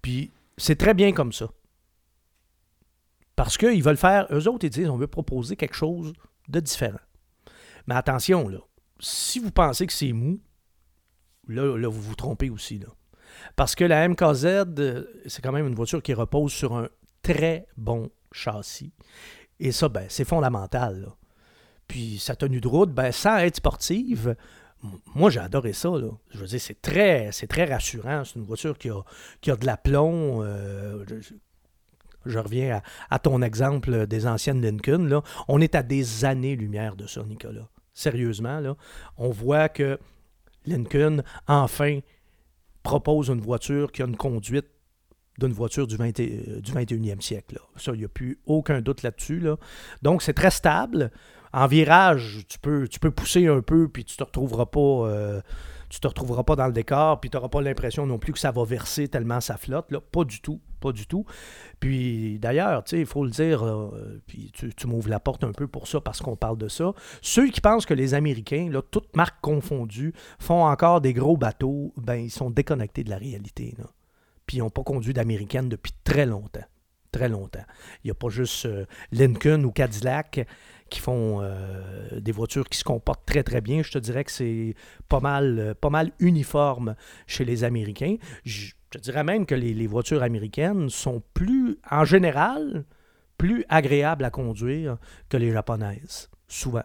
Puis 0.00 0.32
c'est 0.56 0.76
très 0.76 0.94
bien 0.94 1.12
comme 1.12 1.32
ça. 1.32 1.50
Parce 3.36 3.58
qu'ils 3.58 3.82
veulent 3.82 3.96
faire, 3.96 4.26
eux 4.30 4.48
autres, 4.48 4.64
ils 4.64 4.70
disent, 4.70 4.88
on 4.88 4.96
veut 4.96 5.08
proposer 5.08 5.56
quelque 5.56 5.74
chose 5.74 6.12
de 6.48 6.60
différent. 6.60 7.00
Mais 7.86 7.94
attention, 7.94 8.48
là, 8.48 8.60
si 9.00 9.40
vous 9.40 9.50
pensez 9.50 9.86
que 9.86 9.92
c'est 9.92 10.12
mou, 10.12 10.40
là, 11.48 11.76
là, 11.76 11.88
vous 11.88 12.00
vous 12.00 12.14
trompez 12.14 12.50
aussi. 12.50 12.78
Là. 12.78 12.86
Parce 13.56 13.74
que 13.74 13.84
la 13.84 14.08
MKZ, 14.08 14.44
euh, 14.46 15.04
c'est 15.26 15.42
quand 15.42 15.52
même 15.52 15.66
une 15.66 15.74
voiture 15.74 16.02
qui 16.02 16.14
repose 16.14 16.52
sur 16.52 16.74
un 16.74 16.88
très 17.22 17.66
bon 17.76 18.10
châssis. 18.32 18.92
Et 19.60 19.72
ça, 19.72 19.88
ben, 19.88 20.06
c'est 20.08 20.24
fondamental. 20.24 21.08
Puis 21.86 22.18
sa 22.18 22.36
tenue 22.36 22.60
de 22.60 22.68
route, 22.68 22.92
ben, 22.92 23.12
sans 23.12 23.38
être 23.38 23.56
sportive, 23.56 24.36
moi 25.14 25.30
j'ai 25.30 25.40
adoré 25.40 25.72
ça. 25.72 25.90
Là. 25.90 26.10
Je 26.30 26.38
veux 26.38 26.46
dire, 26.46 26.60
c'est 26.60 26.80
très, 26.80 27.30
c'est 27.32 27.46
très 27.46 27.64
rassurant. 27.64 28.24
C'est 28.24 28.36
une 28.36 28.44
voiture 28.44 28.78
qui 28.78 28.90
a, 28.90 29.00
qui 29.40 29.50
a 29.50 29.56
de 29.56 29.66
l'aplomb. 29.66 30.42
euh, 30.42 31.04
je, 32.26 32.38
reviens 32.38 32.76
à, 32.76 33.14
à 33.14 33.18
ton 33.18 33.42
exemple 33.42 34.06
des 34.06 34.26
anciennes 34.26 34.60
Lincoln. 34.62 35.06
Là. 35.06 35.22
On 35.48 35.60
est 35.60 35.74
à 35.74 35.82
des 35.82 36.24
années-lumière 36.24 36.96
de 36.96 37.06
ça, 37.06 37.22
Nicolas. 37.22 37.68
Sérieusement, 37.92 38.60
là. 38.60 38.76
On 39.16 39.30
voit 39.30 39.68
que 39.68 39.98
Lincoln, 40.66 41.22
enfin, 41.46 42.00
propose 42.84 43.28
une 43.30 43.40
voiture 43.40 43.90
qui 43.90 44.02
a 44.02 44.06
une 44.06 44.16
conduite 44.16 44.66
d'une 45.40 45.52
voiture 45.52 45.88
du, 45.88 45.96
20 45.96 46.20
et- 46.20 46.44
euh, 46.48 46.60
du 46.60 46.70
21e 46.70 47.20
siècle. 47.20 47.58
Ça, 47.76 47.90
il 47.92 47.98
n'y 47.98 48.04
a 48.04 48.08
plus 48.08 48.38
aucun 48.46 48.80
doute 48.80 49.02
là-dessus. 49.02 49.40
là. 49.40 49.56
Donc, 50.02 50.22
c'est 50.22 50.32
très 50.34 50.52
stable. 50.52 51.10
En 51.52 51.66
virage, 51.66 52.44
tu 52.48 52.58
peux, 52.60 52.86
tu 52.86 53.00
peux 53.00 53.10
pousser 53.10 53.48
un 53.48 53.60
peu, 53.60 53.88
puis 53.88 54.04
tu 54.04 54.16
te 54.16 54.22
retrouveras 54.22 54.66
pas, 54.66 54.78
euh, 54.80 55.40
tu 55.94 56.00
te 56.00 56.08
retrouveras 56.08 56.42
pas 56.42 56.56
dans 56.56 56.66
le 56.66 56.72
décor, 56.72 57.20
puis 57.20 57.30
tu 57.30 57.36
n'auras 57.36 57.48
pas 57.48 57.62
l'impression 57.62 58.04
non 58.04 58.18
plus 58.18 58.32
que 58.32 58.38
ça 58.40 58.50
va 58.50 58.64
verser 58.64 59.06
tellement 59.06 59.40
ça 59.40 59.56
flotte. 59.56 59.92
Là. 59.92 60.00
Pas 60.00 60.24
du 60.24 60.40
tout, 60.40 60.60
pas 60.80 60.90
du 60.90 61.06
tout. 61.06 61.24
Puis 61.78 62.40
d'ailleurs, 62.40 62.82
il 62.90 63.06
faut 63.06 63.24
le 63.24 63.30
dire, 63.30 63.64
euh, 63.64 64.20
puis 64.26 64.50
tu, 64.52 64.86
m'ouvres 64.88 65.08
la 65.08 65.20
porte 65.20 65.44
un 65.44 65.52
peu 65.52 65.68
pour 65.68 65.86
ça, 65.86 66.00
parce 66.00 66.20
qu'on 66.20 66.34
parle 66.34 66.58
de 66.58 66.66
ça. 66.66 66.92
Ceux 67.22 67.48
qui 67.48 67.60
pensent 67.60 67.86
que 67.86 67.94
les 67.94 68.14
Américains, 68.14 68.68
là, 68.72 68.82
toutes 68.82 69.14
marques 69.14 69.40
confondues, 69.40 70.14
font 70.40 70.64
encore 70.64 71.00
des 71.00 71.12
gros 71.12 71.36
bateaux, 71.36 71.92
ben 71.96 72.16
ils 72.16 72.30
sont 72.30 72.50
déconnectés 72.50 73.04
de 73.04 73.10
la 73.10 73.18
réalité. 73.18 73.76
Puis 74.46 74.56
ils 74.56 74.60
n'ont 74.60 74.70
pas 74.70 74.82
conduit 74.82 75.14
d'américaine 75.14 75.68
depuis 75.68 75.92
très 76.02 76.26
longtemps. 76.26 76.64
Très 77.14 77.28
longtemps. 77.28 77.64
Il 78.02 78.08
n'y 78.08 78.10
a 78.10 78.14
pas 78.14 78.28
juste 78.28 78.66
euh, 78.66 78.86
Lincoln 79.12 79.62
ou 79.62 79.70
Cadillac 79.70 80.44
qui 80.90 80.98
font 80.98 81.38
euh, 81.40 82.18
des 82.18 82.32
voitures 82.32 82.68
qui 82.68 82.76
se 82.76 82.82
comportent 82.82 83.24
très 83.24 83.44
très 83.44 83.60
bien. 83.60 83.84
Je 83.84 83.92
te 83.92 83.98
dirais 83.98 84.24
que 84.24 84.32
c'est 84.32 84.74
pas 85.08 85.20
mal, 85.20 85.58
euh, 85.60 85.74
pas 85.74 85.90
mal 85.90 86.10
uniforme 86.18 86.96
chez 87.28 87.44
les 87.44 87.62
Américains. 87.62 88.16
Je 88.44 88.72
te 88.90 88.98
dirais 88.98 89.22
même 89.22 89.46
que 89.46 89.54
les 89.54 89.86
voitures 89.86 90.24
américaines 90.24 90.90
sont 90.90 91.22
plus, 91.34 91.78
en 91.88 92.04
général, 92.04 92.84
plus 93.38 93.64
agréables 93.68 94.24
à 94.24 94.30
conduire 94.30 94.98
que 95.28 95.36
les 95.36 95.52
japonaises. 95.52 96.28
Souvent. 96.48 96.82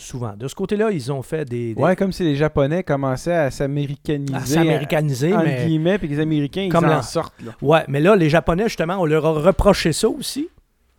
Souvent. 0.00 0.34
De 0.36 0.46
ce 0.46 0.54
côté-là, 0.54 0.92
ils 0.92 1.10
ont 1.10 1.22
fait 1.22 1.44
des. 1.44 1.74
des- 1.74 1.82
Ouais, 1.82 1.96
comme 1.96 2.12
si 2.12 2.22
les 2.22 2.36
Japonais 2.36 2.84
commençaient 2.84 3.34
à 3.34 3.50
s'américaniser. 3.50 4.32
à 4.34 4.40
s'américaniser, 4.46 5.34
entre 5.34 5.44
mais. 5.44 5.66
guillemets, 5.66 5.98
puis 5.98 6.06
les 6.06 6.20
Américains, 6.20 6.62
ils 6.62 6.76
en 6.76 7.02
sortent. 7.02 7.34
Là. 7.44 7.52
Ouais, 7.60 7.84
mais 7.88 7.98
là, 8.00 8.14
les 8.14 8.28
Japonais, 8.30 8.64
justement, 8.64 8.96
on 8.98 9.04
leur 9.06 9.26
a 9.26 9.32
reproché 9.32 9.92
ça 9.92 10.08
aussi, 10.08 10.48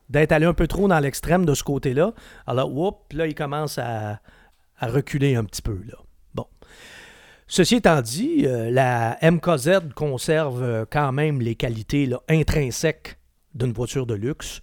d'être 0.09 0.33
allé 0.33 0.45
un 0.45 0.53
peu 0.53 0.67
trop 0.67 0.87
dans 0.89 0.99
l'extrême 0.99 1.45
de 1.45 1.53
ce 1.53 1.63
côté-là. 1.63 2.13
Alors, 2.45 2.75
whoop, 2.75 2.97
là, 3.13 3.25
ils 3.25 3.35
commencent 3.35 3.77
à, 3.77 4.19
à 4.77 4.87
reculer 4.87 5.35
un 5.35 5.45
petit 5.45 5.61
peu, 5.61 5.79
là. 5.87 5.95
Bon. 6.35 6.45
Ceci 7.47 7.75
étant 7.77 8.01
dit, 8.01 8.45
euh, 8.45 8.69
la 8.69 9.17
MKZ 9.21 9.93
conserve 9.95 10.61
euh, 10.61 10.85
quand 10.89 11.11
même 11.13 11.39
les 11.41 11.55
qualités 11.55 12.05
là, 12.05 12.19
intrinsèques 12.29 13.17
d'une 13.55 13.71
voiture 13.71 14.05
de 14.05 14.13
luxe, 14.13 14.61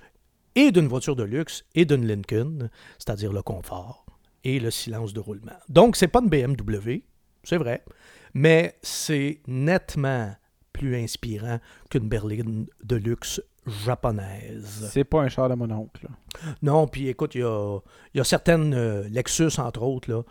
et 0.54 0.70
d'une 0.72 0.86
voiture 0.88 1.16
de 1.16 1.22
luxe, 1.24 1.64
et 1.74 1.84
d'une 1.84 2.06
Lincoln, 2.06 2.68
c'est-à-dire 2.98 3.32
le 3.32 3.42
confort 3.42 4.05
et 4.46 4.60
le 4.60 4.70
silence 4.70 5.12
de 5.12 5.18
roulement. 5.18 5.58
Donc, 5.68 5.96
c'est 5.96 6.06
pas 6.06 6.20
une 6.20 6.28
BMW, 6.28 7.02
c'est 7.42 7.56
vrai, 7.56 7.82
mais 8.32 8.78
c'est 8.80 9.40
nettement 9.48 10.32
plus 10.72 10.94
inspirant 10.94 11.58
qu'une 11.90 12.08
berline 12.08 12.66
de 12.84 12.96
luxe 12.96 13.42
japonaise. 13.84 14.88
C'est 14.92 15.02
pas 15.02 15.22
un 15.22 15.28
char 15.28 15.48
de 15.48 15.56
mon 15.56 15.68
oncle. 15.72 16.06
là. 16.06 16.50
Non, 16.62 16.86
puis 16.86 17.08
écoute, 17.08 17.34
il 17.34 17.40
y 17.40 17.44
a, 17.44 17.78
y 18.14 18.20
a 18.20 18.24
certaines 18.24 18.72
euh, 18.72 19.08
Lexus, 19.08 19.58
entre 19.58 19.82
autres, 19.82 20.08
là, 20.12 20.22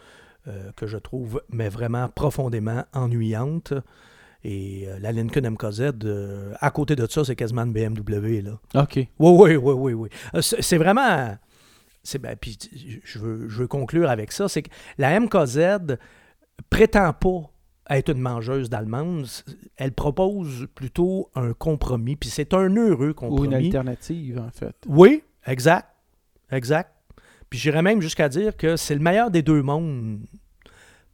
euh, 0.47 0.71
que 0.77 0.87
je 0.87 0.97
trouve 0.97 1.41
mais 1.49 1.67
vraiment 1.67 2.07
profondément 2.07 2.85
ennuyantes. 2.93 3.73
Et 4.45 4.85
euh, 4.87 4.97
la 4.99 5.11
Lincoln 5.11 5.49
MKZ, 5.49 5.91
à 6.61 6.71
côté 6.71 6.95
de 6.95 7.05
ça, 7.09 7.25
c'est 7.25 7.35
quasiment 7.35 7.63
une 7.63 7.73
BMW. 7.73 8.41
Là. 8.41 8.81
OK. 8.81 8.95
Oui, 8.95 9.07
oui, 9.19 9.55
oui, 9.57 9.73
oui, 9.73 9.93
oui. 9.93 10.09
C'est 10.41 10.77
vraiment. 10.77 11.35
C'est- 12.05 12.19
ben, 12.19 12.35
puis 12.39 12.57
je 13.03 13.19
veux, 13.19 13.49
je 13.49 13.57
veux 13.59 13.67
conclure 13.67 14.09
avec 14.09 14.31
ça, 14.31 14.47
c'est 14.47 14.61
que 14.61 14.69
la 14.97 15.19
MKZ 15.19 15.97
prétend 16.69 17.11
pas 17.13 17.51
être 17.89 18.09
une 18.09 18.21
mangeuse 18.21 18.69
d'allemande. 18.69 19.27
Elle 19.75 19.91
propose 19.91 20.67
plutôt 20.73 21.29
un 21.35 21.53
compromis, 21.53 22.15
puis 22.15 22.29
c'est 22.29 22.53
un 22.53 22.73
heureux 22.75 23.09
Ou 23.09 23.13
compromis. 23.13 23.47
une 23.47 23.53
alternative, 23.53 24.39
en 24.39 24.49
fait. 24.51 24.75
Oui, 24.87 25.23
exact. 25.45 25.89
Exact. 26.51 26.91
Puis 27.49 27.59
j'irais 27.59 27.81
même 27.81 28.01
jusqu'à 28.01 28.29
dire 28.29 28.55
que 28.57 28.75
c'est 28.75 28.95
le 28.95 29.01
meilleur 29.01 29.29
des 29.31 29.41
deux 29.41 29.61
mondes. 29.61 30.21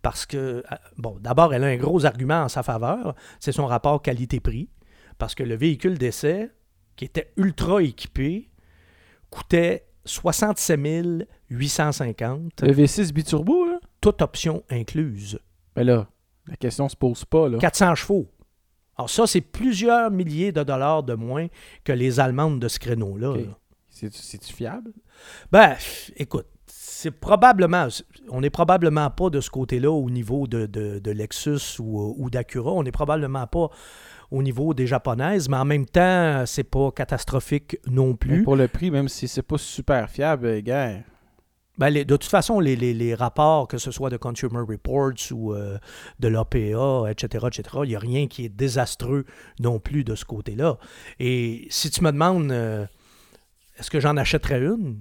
Parce 0.01 0.25
que, 0.25 0.38
euh, 0.38 0.62
bon, 0.97 1.17
d'abord, 1.19 1.54
elle 1.54 1.63
a 1.63 1.67
un 1.67 1.77
gros 1.77 2.06
argument 2.06 2.43
en 2.43 2.49
sa 2.49 2.63
faveur, 2.63 3.15
c'est 3.39 3.51
son 3.51 3.65
rapport 3.67 4.01
qualité-prix. 4.01 4.69
Parce 5.17 5.36
que 5.36 5.43
le 5.43 5.56
véhicule 5.56 5.97
d'essai, 5.97 6.49
qui 6.95 7.06
était 7.06 7.32
ultra 7.38 7.84
équipé, 7.84 8.49
coûtait 9.30 9.86
67 10.06 11.28
850, 11.50 12.62
Le 12.64 12.74
V6 12.74 13.12
biturbo, 13.14 13.66
là? 13.66 13.80
toute 14.02 14.22
option 14.22 14.64
incluse. 14.70 15.40
Ben 15.76 15.84
là, 15.84 16.08
la 16.48 16.56
question 16.56 16.90
se 16.90 16.96
pose 16.96 17.24
pas, 17.26 17.48
là. 17.50 17.58
400 17.60 17.96
chevaux. 17.96 18.28
Alors 18.98 19.10
ça, 19.10 19.26
c'est 19.28 19.42
plusieurs 19.42 20.12
milliers 20.12 20.52
de 20.52 20.64
dollars 20.64 21.04
de 21.04 21.14
moins 21.14 21.48
que 21.84 21.92
les 21.94 22.20
Allemandes 22.20 22.60
de 22.60 22.68
ce 22.68 22.80
créneau-là. 22.80 23.32
Ok. 23.32 23.38
là. 23.38 23.58
C'est- 23.90 24.14
C'est-tu 24.14 24.54
fiable? 24.54 24.92
Ben, 25.52 25.76
écoute, 26.16 26.48
c'est 26.66 27.12
probablement, 27.12 27.88
on 28.30 28.42
n'est 28.42 28.50
probablement 28.50 29.10
pas 29.10 29.30
de 29.30 29.40
ce 29.42 29.50
côté-là 29.50 29.92
au 29.92 30.10
niveau 30.10 30.48
de, 30.48 30.66
de, 30.66 31.00
de 31.00 31.12
Lexus 31.12 31.80
ou, 31.80 32.16
ou 32.18 32.30
d'Acura. 32.30 32.72
On 32.72 32.84
n'est 32.84 32.92
probablement 32.92 33.48
pas 33.48 33.70
au 34.32 34.41
niveau 34.41 34.74
des 34.74 34.88
japonaises, 34.88 35.50
mais 35.50 35.58
en 35.58 35.65
même 35.65 35.86
temps, 35.86 36.46
c'est 36.46 36.63
pas 36.63 36.91
catastrophique 36.91 37.78
non 37.88 38.08
Mais 38.08 38.13
plus. 38.15 38.44
pour 38.44 38.56
le 38.56 38.67
prix, 38.67 38.89
même 38.89 39.10
si 39.10 39.28
c'est 39.28 39.41
pas 39.41 39.58
super 39.58 40.10
fiable, 40.10 40.62
gars. 40.62 40.94
Ben, 41.78 41.89
les- 41.89 42.06
de 42.06 42.15
toute 42.15 42.30
façon, 42.30 42.60
les, 42.60 42.76
les- 42.76 42.94
les 42.94 43.15
rapports, 43.15 43.67
que 43.67 43.78
ce 43.78 43.91
soit 43.91 44.10
de 44.10 44.17
Consumer 44.17 44.60
Reports 44.67 45.32
ou 45.32 45.54
euh, 45.54 45.78
de 46.20 46.28
l'APA, 46.28 47.10
etc., 47.10 47.48
etc., 47.48 47.63
il 47.84 47.89
n'y 47.89 47.96
a 47.96 48.00
rien 48.00 48.28
qui 48.28 48.46
est 48.46 48.50
désastreux 48.50 49.26
non 49.60 49.80
plus 49.80 50.04
de 50.04 50.15
ce 50.15 50.26
côté-là. 50.26 50.78
Et 51.20 51.67
si 51.70 51.89
tu 51.89 52.04
me 52.04 52.12
demandes, 52.12 52.52
euh, 52.52 52.86
est-ce 53.80 53.89
que 53.89 54.00
j'en 54.00 54.15
achèterais 54.17 54.60
une? 54.60 54.98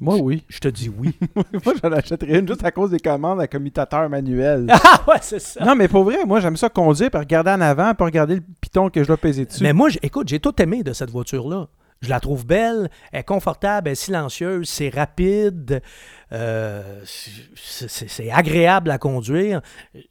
Moi, 0.00 0.16
oui. 0.16 0.44
Je 0.48 0.58
te 0.58 0.68
dis 0.68 0.88
oui. 0.88 1.16
moi, 1.64 1.74
j'en 1.82 1.92
achèterais 1.92 2.38
une 2.38 2.46
juste 2.48 2.64
à 2.64 2.70
cause 2.70 2.90
des 2.90 2.98
commandes 2.98 3.40
à 3.40 3.46
commutateur 3.46 4.08
manuel. 4.08 4.66
ah 4.70 5.02
ouais, 5.08 5.16
c'est 5.22 5.38
ça. 5.40 5.64
non, 5.64 5.74
mais 5.74 5.88
pour 5.88 6.04
vrai, 6.04 6.24
moi, 6.26 6.40
j'aime 6.40 6.56
ça 6.56 6.68
conduire, 6.68 7.10
puis 7.10 7.18
regarder 7.18 7.50
en 7.50 7.60
avant, 7.60 7.94
puis 7.94 8.04
regarder 8.04 8.36
le 8.36 8.42
piton 8.60 8.90
que 8.90 9.02
je 9.02 9.06
dois 9.08 9.16
peser 9.16 9.46
dessus. 9.46 9.62
Mais 9.62 9.72
moi, 9.72 9.88
écoute, 10.02 10.28
j'ai 10.28 10.40
tout 10.40 10.60
aimé 10.60 10.82
de 10.82 10.92
cette 10.92 11.10
voiture-là. 11.10 11.68
Je 12.02 12.10
la 12.10 12.20
trouve 12.20 12.44
belle, 12.44 12.90
elle 13.10 13.20
est 13.20 13.24
confortable, 13.24 13.88
elle 13.88 13.92
est 13.92 13.94
silencieuse, 13.94 14.68
c'est 14.68 14.90
rapide, 14.90 15.80
euh, 16.30 17.00
c'est 17.54 18.30
agréable 18.30 18.90
à 18.90 18.98
conduire. 18.98 19.62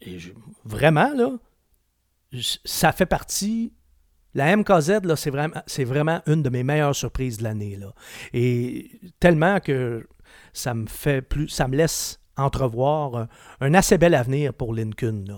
Et 0.02 0.18
je- 0.18 0.32
vraiment, 0.64 1.12
là, 1.14 1.30
ça 2.66 2.92
fait 2.92 3.06
partie. 3.06 3.72
La 4.36 4.56
MKZ, 4.56 5.00
là, 5.04 5.16
c'est 5.16 5.30
vraiment, 5.32 5.62
c'est 5.66 5.84
vraiment 5.86 6.22
une 6.28 6.44
de 6.44 6.50
mes 6.50 6.64
meilleures 6.64 6.96
surprises 6.96 7.38
de 7.38 7.44
l'année. 7.44 7.78
là. 7.78 7.88
Et 8.34 8.92
tellement 9.20 9.60
que 9.60 10.06
ça 10.54 10.74
me 10.74 10.86
fait 10.88 11.22
plus. 11.22 11.48
ça 11.50 11.68
me 11.68 11.76
laisse 11.76 12.20
entrevoir 12.38 13.16
un, 13.16 13.28
un 13.62 13.74
assez 13.74 13.98
bel 13.98 14.14
avenir 14.14 14.54
pour 14.54 14.74
Lincoln. 14.74 15.24
Là. 15.28 15.38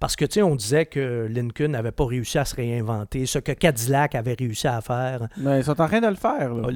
Parce 0.00 0.16
que, 0.16 0.24
tu 0.24 0.34
sais, 0.34 0.42
on 0.42 0.56
disait 0.56 0.86
que 0.86 1.28
Lincoln 1.30 1.68
n'avait 1.68 1.92
pas 1.92 2.04
réussi 2.06 2.38
à 2.38 2.44
se 2.44 2.56
réinventer, 2.56 3.26
ce 3.26 3.38
que 3.38 3.52
Cadillac 3.52 4.14
avait 4.16 4.34
réussi 4.34 4.66
à 4.66 4.80
faire. 4.80 5.28
Mais 5.36 5.60
ils 5.60 5.64
sont 5.64 5.80
en 5.80 5.86
train 5.86 6.00
de 6.00 6.08
le 6.08 6.14
faire. 6.16 6.52
Là. 6.52 6.68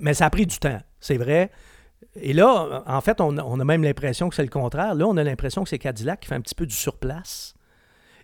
Mais 0.00 0.14
ça 0.14 0.26
a 0.26 0.30
pris 0.30 0.46
du 0.46 0.58
temps, 0.58 0.80
c'est 0.98 1.16
vrai. 1.18 1.50
Et 2.16 2.32
là, 2.32 2.82
en 2.86 3.00
fait, 3.00 3.20
on, 3.20 3.36
a- 3.38 3.42
on 3.44 3.60
a 3.60 3.64
même 3.64 3.82
l'impression 3.84 4.28
que 4.28 4.34
c'est 4.34 4.42
le 4.42 4.48
contraire. 4.48 4.94
Là, 4.94 5.06
on 5.06 5.16
a 5.16 5.22
l'impression 5.24 5.62
que 5.62 5.68
c'est 5.68 5.78
Cadillac 5.78 6.20
qui 6.20 6.28
fait 6.28 6.34
un 6.34 6.40
petit 6.40 6.54
peu 6.54 6.66
du 6.66 6.74
surplace. 6.74 7.54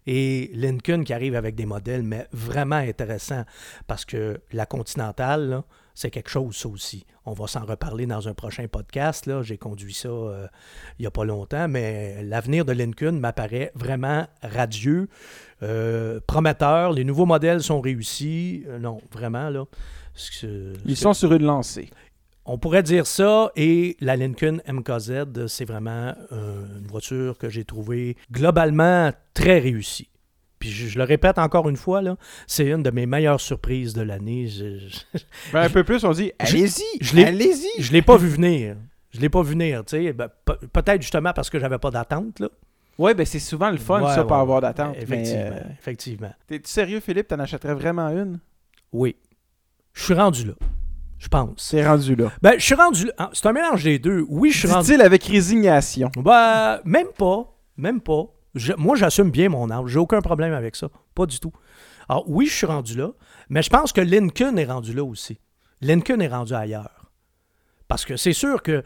Et 0.07 0.51
Lincoln 0.55 1.05
qui 1.05 1.13
arrive 1.13 1.35
avec 1.35 1.55
des 1.55 1.67
modèles, 1.67 2.03
mais 2.03 2.27
vraiment 2.33 2.77
intéressants. 2.77 3.45
Parce 3.87 4.05
que 4.05 4.41
la 4.53 4.67
Continentale, 4.67 5.63
c'est 5.95 6.11
quelque 6.11 6.31
chose, 6.31 6.57
ça 6.57 6.69
aussi. 6.69 7.05
On 7.27 7.33
va 7.33 7.47
s'en 7.47 7.65
reparler 7.65 8.07
dans 8.07 8.27
un 8.27 8.35
prochain 8.35 8.67
podcast. 8.69 9.31
J'ai 9.43 9.59
conduit 9.59 9.93
ça 9.93 10.09
euh, 10.09 10.47
il 10.99 11.03
n'y 11.03 11.07
a 11.07 11.11
pas 11.11 11.25
longtemps, 11.25 11.69
mais 11.69 12.23
l'avenir 12.23 12.65
de 12.65 12.73
Lincoln 12.73 13.13
m'apparaît 13.13 13.71
vraiment 13.75 14.27
radieux, 14.43 15.09
euh, 15.63 16.21
prometteur. 16.27 16.93
Les 16.93 17.05
nouveaux 17.05 17.27
modèles 17.27 17.63
sont 17.63 17.81
réussis. 17.81 18.65
Euh, 18.67 18.79
non, 18.79 19.01
vraiment, 19.13 19.51
là. 19.51 19.65
Ils 20.87 20.97
sont 20.97 21.15
sur 21.15 21.33
une 21.33 21.45
lancée. 21.45 21.91
On 22.45 22.59
pourrait 22.59 22.83
dire 22.83 23.07
ça, 23.07 23.53
et 23.57 23.97
la 24.01 24.17
Lincoln 24.17 24.59
MKZ, 24.67 25.47
c'est 25.47 25.65
vraiment 25.65 26.15
euh, 26.33 26.65
une 26.79 26.87
voiture 26.87 27.39
que 27.39 27.49
j'ai 27.49 27.65
trouvée 27.65 28.17
globalement 28.33 29.13
très 29.35 29.59
réussie. 29.59 30.09
Puis 30.59 30.71
je, 30.71 30.89
je 30.89 30.99
le 30.99 31.05
répète 31.05 31.39
encore 31.39 31.69
une 31.69 31.77
fois, 31.77 32.03
là, 32.03 32.17
c'est 32.47 32.67
une 32.69 32.83
de 32.83 32.91
mes 32.91 33.07
meilleures 33.07 33.41
surprises 33.41 33.95
de 33.95 34.03
l'année. 34.03 34.47
Je, 34.49 34.79
je, 34.79 34.99
Ben, 35.53 35.63
un 35.63 35.71
peu 35.71 35.85
plus, 35.85 36.05
on 36.05 36.13
dit 36.13 36.33
allez-y, 36.39 36.83
je 37.01 37.17
l'ai- 37.17 37.25
allez-y. 37.25 37.83
je 37.83 37.93
l'ai 37.93 38.03
pas 38.03 38.17
vu 38.17 38.29
venir. 38.29 38.77
Je 39.13 39.21
l'ai 39.21 39.29
pas 39.29 39.43
vu 39.43 39.53
venir, 39.53 39.85
tu 39.85 39.97
sais. 39.97 40.13
Ben, 40.13 40.29
pe- 40.45 40.67
Peut-être 40.73 41.01
justement 41.03 41.33
parce 41.33 41.49
que 41.51 41.59
j'avais 41.59 41.79
pas 41.79 41.91
d'attente, 41.91 42.41
là. 42.41 42.49
Ouais, 42.99 43.15
ben 43.15 43.25
c'est 43.25 43.39
souvent 43.39 43.71
le 43.71 43.79
fun, 43.79 44.03
Ouais, 44.03 44.15
ça, 44.15 44.21
ouais, 44.23 44.29
pas 44.29 44.41
avoir 44.41 44.61
d'attente. 44.61 44.95
mais, 44.97 45.03
Effectivement, 45.03 45.57
euh, 45.57 45.73
effectivement. 45.79 46.33
T'es 46.47 46.61
sérieux, 46.65 47.01
Philippe, 47.01 47.29
t'en 47.29 47.39
achèterais 47.39 47.75
vraiment 47.75 48.09
une? 48.11 48.39
Oui. 48.93 49.17
Je 49.95 50.05
suis 50.05 50.15
rendu 50.15 50.45
là, 50.47 50.53
je 51.21 51.29
pense. 51.29 51.53
C'est 51.59 51.87
rendu 51.87 52.17
là. 52.17 52.33
Ben, 52.43 52.55
je 52.59 52.65
suis 52.65 52.75
rendu 52.75 53.05
là. 53.07 53.13
Ah, 53.19 53.31
C'est 53.33 53.47
un 53.47 53.53
mélange 53.53 53.85
des 53.85 53.99
deux. 54.01 54.25
Oui, 54.29 54.51
je 54.51 54.59
suis 54.61 54.69
rendu 54.69 54.87
Dit-il 54.89 55.03
avec 55.03 55.23
résignation. 55.25 56.11
Ben, 56.17 56.81
même 56.85 57.09
pas. 57.17 57.57
Même 57.77 58.01
pas. 58.01 58.25
Je- 58.57 58.73
moi, 58.77 58.97
j'assume 58.97 59.31
bien 59.31 59.49
mon 59.49 59.71
âge. 59.71 59.87
J'ai 59.87 59.99
aucun 60.01 60.21
problème 60.23 60.53
avec 60.55 60.75
ça. 60.75 60.89
Pas 61.15 61.27
du 61.27 61.39
tout. 61.39 61.53
Alors, 62.09 62.25
oui, 62.29 62.47
je 62.47 62.55
suis 62.55 62.67
rendu 62.67 62.97
là, 62.97 63.11
mais 63.49 63.63
je 63.63 63.71
pense 63.71 63.93
que 63.93 64.01
Lincoln 64.01 64.57
est 64.57 64.65
rendu 64.65 64.93
là 64.93 65.05
aussi. 65.05 65.39
Lincoln 65.81 66.19
est 66.21 66.29
rendu 66.29 66.55
ailleurs. 66.55 67.11
Parce 67.87 68.05
que 68.05 68.17
c'est 68.17 68.33
sûr 68.33 68.63
que 68.63 68.83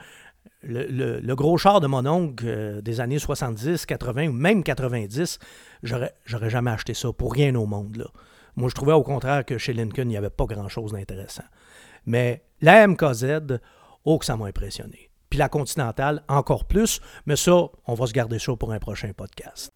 le, 0.62 0.86
le- 0.86 1.20
le 1.20 1.34
gros 1.36 1.56
char 1.56 1.80
de 1.80 1.86
mon 1.86 2.04
oncle 2.06 2.44
euh, 2.46 2.80
des 2.82 3.00
années 3.00 3.18
70, 3.18 3.86
80 3.86 4.28
ou 4.28 4.32
même 4.32 4.62
90, 4.62 5.38
j'aurais 5.82 6.12
j'aurais 6.24 6.50
jamais 6.50 6.70
acheté 6.70 6.94
ça 6.94 7.12
pour 7.12 7.32
rien 7.32 7.54
au 7.54 7.66
monde. 7.66 7.96
Là. 7.96 8.06
Moi, 8.56 8.68
je 8.68 8.74
trouvais 8.74 8.92
au 8.92 9.02
contraire 9.02 9.44
que 9.44 9.58
chez 9.58 9.72
Lincoln, 9.72 10.02
il 10.04 10.08
n'y 10.08 10.16
avait 10.16 10.30
pas 10.30 10.44
grand-chose 10.46 10.92
d'intéressant. 10.92 11.42
Mais 12.06 12.44
la 12.60 12.86
MKZ, 12.86 13.58
oh 14.04 14.18
que 14.18 14.24
ça 14.24 14.36
m'a 14.36 14.46
impressionné. 14.46 15.10
Puis 15.30 15.38
la 15.38 15.48
Continentale, 15.48 16.22
encore 16.28 16.64
plus. 16.64 17.00
Mais 17.26 17.36
ça, 17.36 17.66
on 17.86 17.94
va 17.94 18.06
se 18.06 18.12
garder 18.12 18.38
ça 18.38 18.54
pour 18.56 18.72
un 18.72 18.78
prochain 18.78 19.12
podcast. 19.12 19.72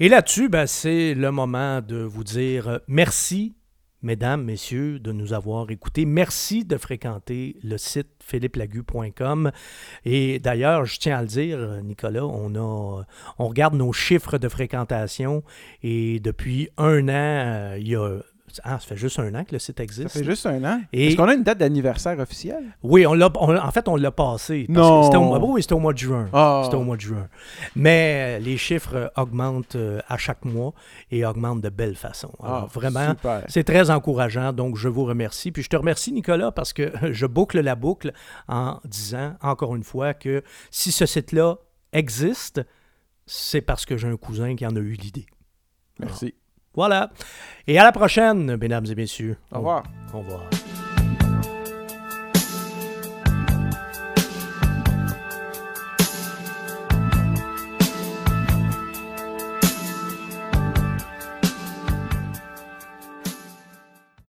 Et 0.00 0.08
là-dessus, 0.08 0.48
ben, 0.48 0.66
c'est 0.66 1.14
le 1.14 1.32
moment 1.32 1.80
de 1.80 1.96
vous 1.96 2.22
dire 2.22 2.68
euh, 2.68 2.78
merci, 2.86 3.56
mesdames, 4.00 4.44
messieurs, 4.44 5.00
de 5.00 5.10
nous 5.10 5.32
avoir 5.32 5.70
écoutés. 5.70 6.04
Merci 6.04 6.64
de 6.64 6.76
fréquenter 6.76 7.56
le 7.64 7.78
site 7.78 8.08
philippelagu.com. 8.20 9.50
Et 10.04 10.38
d'ailleurs, 10.38 10.84
je 10.84 11.00
tiens 11.00 11.18
à 11.18 11.22
le 11.22 11.26
dire, 11.26 11.58
Nicolas, 11.82 12.24
on, 12.24 12.54
a, 12.54 13.02
on 13.38 13.48
regarde 13.48 13.74
nos 13.74 13.92
chiffres 13.92 14.38
de 14.38 14.48
fréquentation 14.48 15.42
et 15.82 16.20
depuis 16.20 16.68
un 16.76 17.08
an, 17.08 17.72
euh, 17.72 17.76
il 17.78 17.88
y 17.88 17.96
a... 17.96 18.20
Ah, 18.64 18.78
ça 18.80 18.86
fait 18.86 18.96
juste 18.96 19.18
un 19.18 19.34
an 19.34 19.44
que 19.44 19.52
le 19.52 19.58
site 19.58 19.76
Ça 19.78 19.82
existe. 19.84 20.10
fait 20.10 20.24
juste 20.24 20.46
un 20.46 20.62
an. 20.64 20.80
Et- 20.92 21.08
Est-ce 21.08 21.16
qu'on 21.16 21.28
a 21.28 21.34
une 21.34 21.42
date 21.42 21.58
d'anniversaire 21.58 22.18
officielle? 22.18 22.64
Oui, 22.82 23.06
on 23.06 23.14
l'a, 23.14 23.30
en 23.34 23.70
fait, 23.70 23.88
on 23.88 23.96
l'a 23.96 24.10
passé. 24.10 24.66
parce 24.66 24.78
Non. 24.78 25.02
C'était 25.04 25.16
au, 25.16 25.38
oui, 25.52 25.62
c'était 25.62 25.74
au 25.74 25.78
mois 25.78 25.92
de 25.92 25.98
juin. 25.98 26.28
Ah. 26.32 26.62
C'était 26.64 26.76
au 26.76 26.82
mois 26.82 26.96
de 26.96 27.00
juin. 27.00 27.28
Mais 27.76 28.38
euh, 28.38 28.44
les 28.44 28.56
chiffres 28.56 29.12
augmentent 29.16 29.76
euh, 29.76 30.00
à 30.08 30.16
chaque 30.18 30.44
mois 30.44 30.72
et 31.10 31.24
augmentent 31.24 31.60
de 31.60 31.68
belle 31.68 31.96
façon. 31.96 32.30
Alors, 32.42 32.64
Ah, 32.64 32.68
vraiment, 32.72 33.10
super. 33.10 33.44
c'est 33.48 33.64
très 33.64 33.90
encourageant. 33.90 34.52
Donc, 34.52 34.76
je 34.76 34.88
vous 34.88 35.04
remercie. 35.04 35.52
Puis, 35.52 35.62
je 35.62 35.68
te 35.68 35.76
remercie, 35.76 36.12
Nicolas, 36.12 36.52
parce 36.52 36.72
que 36.72 36.90
je 37.12 37.26
boucle 37.26 37.60
la 37.60 37.74
boucle 37.74 38.12
en 38.48 38.80
disant, 38.84 39.34
encore 39.42 39.74
une 39.76 39.84
fois, 39.84 40.14
que 40.14 40.42
si 40.70 40.92
ce 40.92 41.06
site-là 41.06 41.56
existe, 41.92 42.60
c'est 43.26 43.60
parce 43.60 43.84
que 43.86 43.96
j'ai 43.96 44.08
un 44.08 44.16
cousin 44.16 44.56
qui 44.56 44.66
en 44.66 44.74
a 44.76 44.78
eu 44.80 44.92
l'idée. 44.92 45.26
Merci. 46.00 46.34
Voilà. 46.78 47.10
Et 47.66 47.76
à 47.76 47.82
la 47.82 47.90
prochaine, 47.90 48.56
mesdames 48.56 48.86
et 48.88 48.94
messieurs. 48.94 49.36
Au 49.50 49.56
revoir. 49.56 49.82
Au 50.14 50.18
revoir. 50.18 50.42